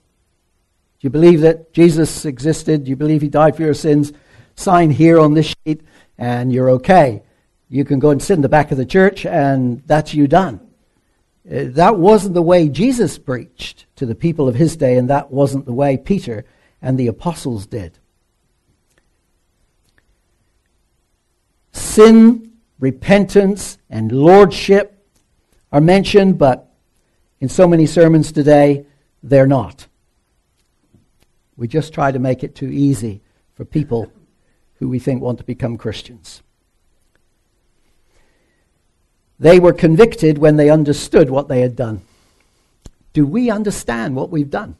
you 1.01 1.11
believe 1.11 1.41
that 1.43 1.73
Jesus 1.73 2.25
existed? 2.25 2.89
You 2.89 2.97
believe 2.97 3.23
he 3.23 3.29
died 3.29 3.57
for 3.57 3.63
your 3.63 3.75
sins? 3.75 4.13
Sign 4.55 4.91
here 4.91 5.19
on 5.19 5.35
this 5.35 5.55
sheet 5.65 5.83
and 6.19 6.53
you're 6.53 6.71
okay. 6.71 7.23
You 7.69 7.85
can 7.85 7.99
go 7.99 8.11
and 8.11 8.23
sit 8.23 8.35
in 8.35 8.43
the 8.43 8.49
back 8.49 8.71
of 8.71 8.79
the 8.79 8.87
church 8.87 9.25
and 9.25 9.83
that's 9.87 10.15
you 10.15 10.27
done. 10.27 10.61
Uh, 11.49 11.65
that 11.69 11.97
wasn't 11.97 12.35
the 12.35 12.43
way 12.43 12.69
Jesus 12.69 13.19
preached 13.19 13.87
to 13.97 14.05
the 14.05 14.17
people 14.17 14.49
of 14.49 14.57
his 14.57 14.77
day, 14.77 14.97
and 14.97 15.09
that 15.11 15.31
wasn't 15.31 15.65
the 15.65 15.73
way 15.73 15.97
Peter 15.97 16.45
and 16.83 16.99
the 16.99 17.07
apostles 17.07 17.67
did. 17.67 18.01
Sin, 21.71 22.51
repentance, 22.81 23.79
and 23.89 24.11
lordship 24.11 24.96
are 25.73 25.81
mentioned, 25.81 26.39
but 26.39 26.73
in 27.41 27.49
so 27.49 27.67
many 27.69 27.87
sermons 27.87 28.33
today, 28.33 28.87
they're 29.23 29.47
not. 29.47 29.87
We 31.57 31.69
just 31.69 31.93
try 31.93 32.13
to 32.13 32.19
make 32.19 32.45
it 32.45 32.55
too 32.55 32.69
easy 32.69 33.23
for 33.55 33.65
people 33.65 34.13
who 34.79 34.89
we 34.89 34.99
think 34.99 35.23
want 35.23 35.39
to 35.39 35.45
become 35.45 35.77
Christians. 35.77 36.43
They 39.39 39.59
were 39.59 39.73
convicted 39.73 40.39
when 40.39 40.57
they 40.57 40.71
understood 40.71 41.31
what 41.31 41.49
they 41.49 41.61
had 41.61 41.77
done. 41.77 42.03
Do 43.13 43.27
we 43.27 43.51
understand 43.51 44.15
what 44.15 44.31
we've 44.31 44.51
done? 44.51 44.77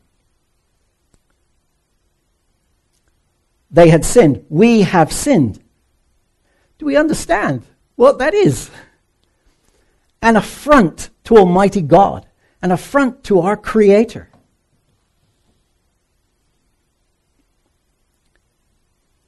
They 3.71 3.89
had 3.89 4.05
sinned. 4.05 4.45
We 4.49 4.83
have 4.83 5.13
sinned. 5.13 5.63
Do 6.79 6.87
we 6.87 6.97
understand 6.97 7.65
what 7.97 8.19
that 8.19 8.35
is? 8.35 8.71
An 10.23 10.37
affront 10.37 11.11
to 11.25 11.37
Almighty 11.37 11.83
God, 11.83 12.27
an 12.63 12.73
affront 12.73 13.25
to 13.25 13.41
our 13.41 13.57
Creator. 13.57 14.31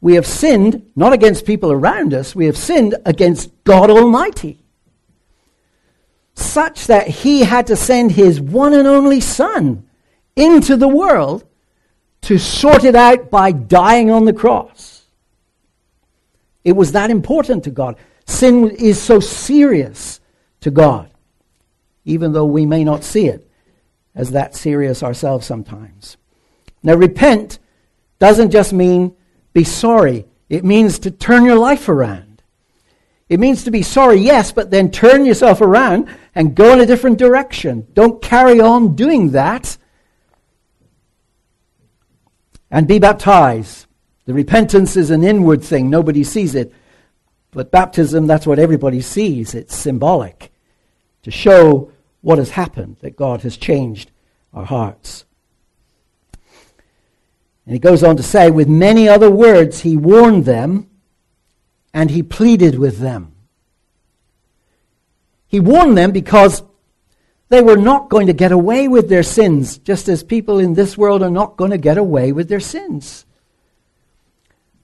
We 0.00 0.14
have 0.14 0.26
sinned 0.26 0.90
not 0.94 1.12
against 1.12 1.44
people 1.44 1.72
around 1.72 2.14
us, 2.14 2.34
we 2.34 2.46
have 2.46 2.56
sinned 2.56 2.94
against 3.04 3.50
God 3.64 3.90
Almighty. 3.90 4.64
Such 6.34 6.86
that 6.86 7.08
He 7.08 7.40
had 7.40 7.66
to 7.66 7.76
send 7.76 8.12
His 8.12 8.40
one 8.40 8.74
and 8.74 8.86
only 8.86 9.20
Son 9.20 9.88
into 10.36 10.76
the 10.76 10.88
world 10.88 11.44
to 12.22 12.38
sort 12.38 12.84
it 12.84 12.94
out 12.94 13.30
by 13.30 13.50
dying 13.50 14.10
on 14.10 14.24
the 14.24 14.32
cross. 14.32 15.06
It 16.64 16.72
was 16.72 16.92
that 16.92 17.10
important 17.10 17.64
to 17.64 17.70
God. 17.70 17.96
Sin 18.26 18.70
is 18.70 19.00
so 19.00 19.20
serious 19.20 20.20
to 20.60 20.70
God, 20.70 21.10
even 22.04 22.32
though 22.32 22.44
we 22.44 22.66
may 22.66 22.84
not 22.84 23.04
see 23.04 23.26
it 23.26 23.48
as 24.14 24.30
that 24.32 24.54
serious 24.54 25.02
ourselves 25.02 25.46
sometimes. 25.46 26.16
Now, 26.82 26.94
repent 26.94 27.58
doesn't 28.18 28.50
just 28.50 28.72
mean 28.72 29.14
be 29.52 29.64
sorry, 29.64 30.26
it 30.48 30.64
means 30.64 30.98
to 31.00 31.10
turn 31.10 31.44
your 31.44 31.58
life 31.58 31.88
around. 31.88 32.42
It 33.28 33.38
means 33.38 33.64
to 33.64 33.70
be 33.70 33.82
sorry, 33.82 34.20
yes, 34.20 34.52
but 34.52 34.70
then 34.70 34.90
turn 34.90 35.26
yourself 35.26 35.60
around 35.60 36.08
and 36.34 36.54
go 36.54 36.72
in 36.72 36.80
a 36.80 36.86
different 36.86 37.18
direction. 37.18 37.86
Don't 37.92 38.22
carry 38.22 38.60
on 38.60 38.96
doing 38.96 39.32
that. 39.32 39.76
And 42.70 42.86
be 42.86 42.98
baptized 42.98 43.86
The 44.28 44.34
repentance 44.34 44.94
is 44.94 45.10
an 45.10 45.24
inward 45.24 45.64
thing, 45.64 45.88
nobody 45.88 46.22
sees 46.22 46.54
it. 46.54 46.70
But 47.50 47.70
baptism, 47.70 48.26
that's 48.26 48.46
what 48.46 48.58
everybody 48.58 49.00
sees. 49.00 49.54
It's 49.54 49.74
symbolic 49.74 50.52
to 51.22 51.30
show 51.30 51.92
what 52.20 52.38
has 52.38 52.50
happened, 52.50 52.96
that 53.00 53.16
God 53.16 53.42
has 53.42 53.56
changed 53.56 54.10
our 54.52 54.64
hearts. 54.64 55.24
And 57.64 57.74
he 57.74 57.78
goes 57.78 58.02
on 58.02 58.16
to 58.16 58.22
say, 58.22 58.50
with 58.50 58.68
many 58.68 59.08
other 59.08 59.30
words, 59.30 59.80
he 59.80 59.96
warned 59.96 60.44
them 60.44 60.88
and 61.92 62.10
he 62.10 62.22
pleaded 62.22 62.78
with 62.78 62.98
them. 62.98 63.34
He 65.46 65.60
warned 65.60 65.96
them 65.96 66.12
because 66.12 66.62
they 67.48 67.62
were 67.62 67.76
not 67.76 68.10
going 68.10 68.26
to 68.26 68.32
get 68.32 68.52
away 68.52 68.88
with 68.88 69.08
their 69.08 69.22
sins, 69.22 69.78
just 69.78 70.08
as 70.08 70.22
people 70.22 70.58
in 70.58 70.74
this 70.74 70.98
world 70.98 71.22
are 71.22 71.30
not 71.30 71.56
going 71.56 71.70
to 71.70 71.78
get 71.78 71.96
away 71.96 72.32
with 72.32 72.48
their 72.48 72.60
sins. 72.60 73.24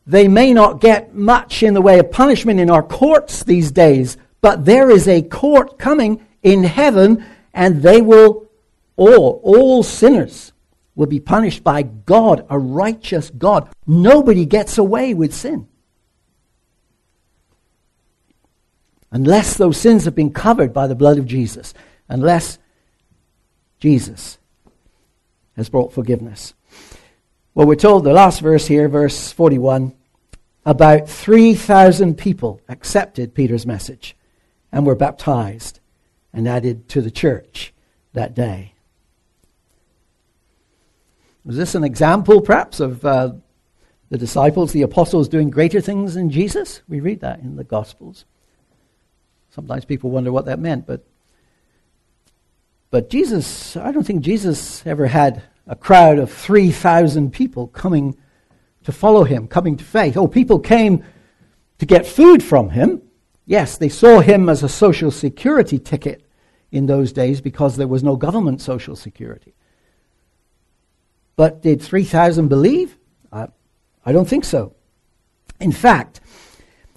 They 0.07 0.29
may 0.29 0.53
not 0.53 0.81
get 0.81 1.15
much 1.15 1.63
in 1.63 1.75
the 1.75 1.81
way 1.81 1.99
of 1.99 2.11
punishment 2.11 2.61
in 2.61 2.71
our 2.71 2.83
courts 2.83 3.43
these 3.43 3.71
days, 3.71 4.17
but 4.41 4.65
there 4.65 4.91
is 4.91 5.09
a 5.09 5.23
court 5.23 5.79
coming 5.79 6.25
in 6.43 6.65
heaven, 6.65 7.25
and 7.55 7.83
they 7.83 8.03
will 8.03 8.51
all, 8.97 9.41
all 9.43 9.83
sinners 9.83 10.53
will 10.95 11.07
be 11.07 11.21
punished 11.21 11.65
by 11.65 11.83
God, 11.83 12.47
a 12.49 12.59
righteous 12.59 13.31
God. 13.31 13.69
Nobody 13.87 14.47
gets 14.47 14.79
away 14.79 15.15
with 15.15 15.35
sin. 15.35 15.69
Unless 19.11 19.57
those 19.57 19.77
sins 19.77 20.05
have 20.05 20.15
been 20.15 20.33
covered 20.33 20.73
by 20.73 20.87
the 20.87 20.95
blood 20.95 21.19
of 21.19 21.27
Jesus 21.27 21.73
unless 22.09 22.59
Jesus 23.79 24.39
has 25.57 25.69
brought 25.69 25.93
forgiveness. 25.93 26.55
Well, 27.55 27.69
we're 27.69 27.77
told 27.77 28.03
the 28.03 28.13
last 28.13 28.41
verse 28.41 28.67
here, 28.67 28.89
verse 28.89 29.31
41, 29.31 29.95
about 30.67 31.09
3,000 31.09 32.19
people 32.19 32.61
accepted 32.69 33.33
Peter's 33.33 33.65
message 33.65 34.17
and 34.73 34.85
were 34.85 34.97
baptized 34.97 35.79
and 36.33 36.49
added 36.49 36.89
to 36.89 37.01
the 37.01 37.13
church 37.13 37.73
that 38.13 38.35
day. 38.35 38.73
Was 41.45 41.57
this 41.57 41.77
an 41.77 41.85
example, 41.85 42.41
perhaps, 42.41 42.81
of 42.81 43.05
uh, 43.05 43.35
the 44.09 44.19
disciples, 44.19 44.73
the 44.73 44.83
apostles, 44.83 45.29
doing 45.29 45.49
greater 45.49 45.81
things 45.81 46.15
than 46.15 46.31
Jesus? 46.31 46.83
We 46.89 46.99
read 46.99 47.21
that 47.21 47.39
in 47.39 47.55
the 47.55 47.63
Gospels. 47.63 48.25
Sometimes 49.51 49.85
people 49.85 50.11
wonder 50.11 50.33
what 50.33 50.47
that 50.47 50.59
meant, 50.59 50.89
but 50.89 51.05
but 52.91 53.11
Jesus, 53.11 53.77
I 53.77 53.91
don't 53.93 54.05
think 54.05 54.23
Jesus 54.23 54.85
ever 54.87 55.07
had 55.07 55.43
a 55.67 55.77
crowd 55.77 56.19
of 56.19 56.31
3,000 56.31 57.33
people 57.33 57.69
coming 57.69 58.17
to 58.85 58.93
follow 58.93 59.25
him, 59.25 59.49
coming 59.49 59.77
to 59.77 59.85
faith. 59.85 60.17
Oh, 60.17 60.29
people 60.29 60.59
came 60.59 61.05
to 61.79 61.87
get 61.87 62.07
food 62.07 62.43
from 62.43 62.71
him. 62.71 63.03
Yes, 63.47 63.79
they 63.79 63.89
saw 63.89 64.21
him 64.21 64.49
as 64.49 64.63
a 64.63 64.69
social 64.69 65.11
security 65.11 65.79
ticket 65.79 66.25
in 66.71 66.87
those 66.87 67.13
days 67.13 67.41
because 67.41 67.77
there 67.77 67.89
was 67.89 68.03
no 68.03 68.17
government 68.17 68.61
social 68.61 68.97
security. 68.97 69.55
But 71.37 71.63
did 71.63 71.83
3,000 71.83 72.49
believe? 72.49 72.97
I, 73.33 73.49
I 74.05 74.13
don't 74.13 74.29
think 74.29 74.45
so. 74.45 74.75
In 75.61 75.73
fact, 75.73 76.21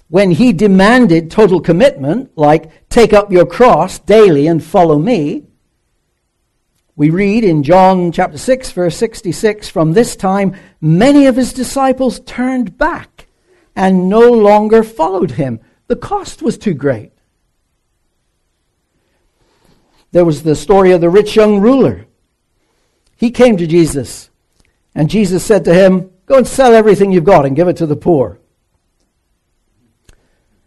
when 0.08 0.30
he 0.30 0.52
demanded 0.52 1.30
total 1.30 1.60
commitment, 1.60 2.36
like 2.36 2.88
take 2.88 3.12
up 3.12 3.30
your 3.30 3.46
cross 3.46 3.98
daily 3.98 4.46
and 4.46 4.62
follow 4.62 4.98
me, 4.98 5.44
we 6.98 7.10
read 7.10 7.44
in 7.44 7.62
John 7.62 8.10
chapter 8.10 8.36
6, 8.36 8.72
verse 8.72 8.96
66 8.96 9.68
From 9.68 9.92
this 9.92 10.16
time, 10.16 10.56
many 10.80 11.26
of 11.26 11.36
his 11.36 11.52
disciples 11.52 12.18
turned 12.18 12.76
back 12.76 13.28
and 13.76 14.08
no 14.08 14.32
longer 14.32 14.82
followed 14.82 15.30
him. 15.30 15.60
The 15.86 15.94
cost 15.94 16.42
was 16.42 16.58
too 16.58 16.74
great. 16.74 17.12
There 20.10 20.24
was 20.24 20.42
the 20.42 20.56
story 20.56 20.90
of 20.90 21.00
the 21.00 21.08
rich 21.08 21.36
young 21.36 21.60
ruler. 21.60 22.06
He 23.16 23.30
came 23.30 23.56
to 23.58 23.66
Jesus, 23.68 24.28
and 24.92 25.08
Jesus 25.08 25.44
said 25.44 25.64
to 25.66 25.74
him, 25.74 26.10
Go 26.26 26.38
and 26.38 26.48
sell 26.48 26.74
everything 26.74 27.12
you've 27.12 27.22
got 27.22 27.46
and 27.46 27.54
give 27.54 27.68
it 27.68 27.76
to 27.76 27.86
the 27.86 27.94
poor. 27.94 28.40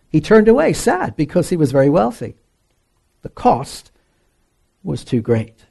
He 0.08 0.22
turned 0.22 0.48
away, 0.48 0.72
sad, 0.72 1.18
because 1.18 1.50
he 1.50 1.58
was 1.58 1.74
very 1.74 1.90
wealthy. 1.90 2.36
The 3.22 3.30
cost 3.30 3.92
was 4.82 5.04
too 5.04 5.20
great. 5.22 5.66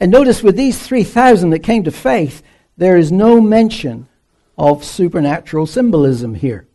And 0.00 0.10
notice 0.10 0.42
with 0.42 0.56
these 0.56 0.78
3,000 0.78 1.50
that 1.50 1.58
came 1.58 1.84
to 1.84 1.90
faith, 1.90 2.42
there 2.78 2.96
is 2.96 3.12
no 3.12 3.40
mention 3.40 4.08
of 4.56 4.82
supernatural 4.82 5.66
symbolism 5.66 6.34
here. 6.34 6.66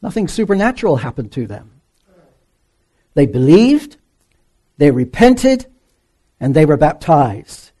Nothing 0.00 0.28
supernatural 0.28 0.96
happened 0.96 1.32
to 1.32 1.48
them. 1.48 1.72
They 3.14 3.26
believed, 3.26 3.96
they 4.78 4.92
repented, 4.92 5.66
and 6.38 6.54
they 6.54 6.66
were 6.66 6.76
baptized, 6.76 7.72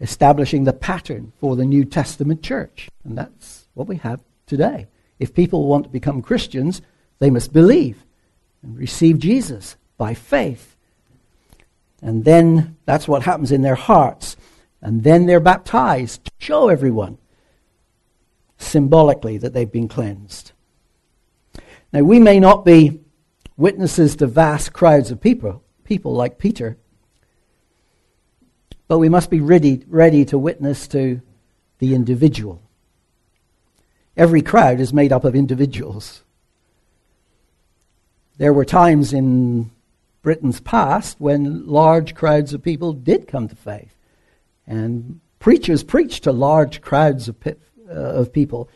establishing 0.00 0.64
the 0.64 0.72
pattern 0.74 1.32
for 1.40 1.56
the 1.56 1.64
New 1.64 1.84
Testament 1.84 2.42
church. 2.42 2.88
And 3.04 3.16
that's 3.16 3.68
what 3.72 3.88
we 3.88 3.96
have 3.96 4.20
today. 4.46 4.88
If 5.18 5.32
people 5.32 5.66
want 5.66 5.84
to 5.84 5.90
become 5.90 6.20
Christians, 6.20 6.82
they 7.20 7.30
must 7.30 7.52
believe 7.52 8.04
and 8.62 8.76
receive 8.76 9.18
Jesus 9.18 9.76
by 9.96 10.12
faith 10.12 10.67
and 12.02 12.24
then 12.24 12.76
that's 12.84 13.08
what 13.08 13.22
happens 13.22 13.52
in 13.52 13.62
their 13.62 13.74
hearts. 13.74 14.36
And 14.80 15.02
then 15.02 15.26
they're 15.26 15.40
baptized 15.40 16.24
to 16.24 16.32
show 16.38 16.68
everyone 16.68 17.18
symbolically 18.58 19.38
that 19.38 19.52
they've 19.52 19.70
been 19.70 19.88
cleansed. 19.88 20.52
Now, 21.92 22.02
we 22.02 22.18
may 22.18 22.38
not 22.38 22.64
be 22.64 23.00
witnesses 23.56 24.16
to 24.16 24.26
vast 24.26 24.72
crowds 24.72 25.10
of 25.10 25.20
people, 25.20 25.62
people 25.84 26.12
like 26.12 26.38
Peter, 26.38 26.76
but 28.86 28.98
we 28.98 29.08
must 29.08 29.30
be 29.30 29.40
ready, 29.40 29.84
ready 29.88 30.24
to 30.26 30.38
witness 30.38 30.86
to 30.88 31.20
the 31.78 31.94
individual. 31.94 32.62
Every 34.16 34.42
crowd 34.42 34.80
is 34.80 34.92
made 34.92 35.12
up 35.12 35.24
of 35.24 35.34
individuals. 35.34 36.22
There 38.36 38.52
were 38.52 38.64
times 38.64 39.12
in 39.12 39.70
Britain's 40.28 40.60
past 40.60 41.18
when 41.18 41.66
large 41.66 42.14
crowds 42.14 42.52
of 42.52 42.62
people 42.62 42.92
did 42.92 43.26
come 43.26 43.48
to 43.48 43.56
faith. 43.56 43.96
And 44.66 45.22
preachers 45.38 45.82
preached 45.82 46.24
to 46.24 46.32
large 46.32 46.82
crowds 46.82 47.28
of, 47.28 47.36
uh, 47.46 47.54
of 47.90 48.30
people. 48.30 48.68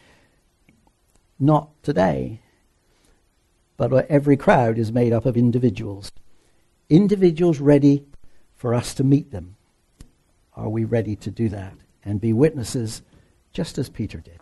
Not 1.39 1.69
today. 1.83 2.41
But 3.77 4.07
every 4.09 4.35
crowd 4.35 4.79
is 4.79 4.93
made 4.93 5.13
up 5.13 5.27
of 5.27 5.37
individuals. 5.37 6.11
Individuals 6.89 7.61
ready 7.61 8.03
for 8.55 8.73
us 8.73 8.95
to 8.95 9.05
meet 9.05 9.31
them. 9.31 9.57
Are 10.57 10.71
we 10.71 10.85
ready 10.85 11.17
to 11.17 11.31
do 11.31 11.51
that 11.51 11.75
and 12.03 12.19
be 12.19 12.33
witnesses 12.33 13.03
just 13.53 13.77
as 13.77 13.91
Peter 13.91 14.21
did? 14.21 14.42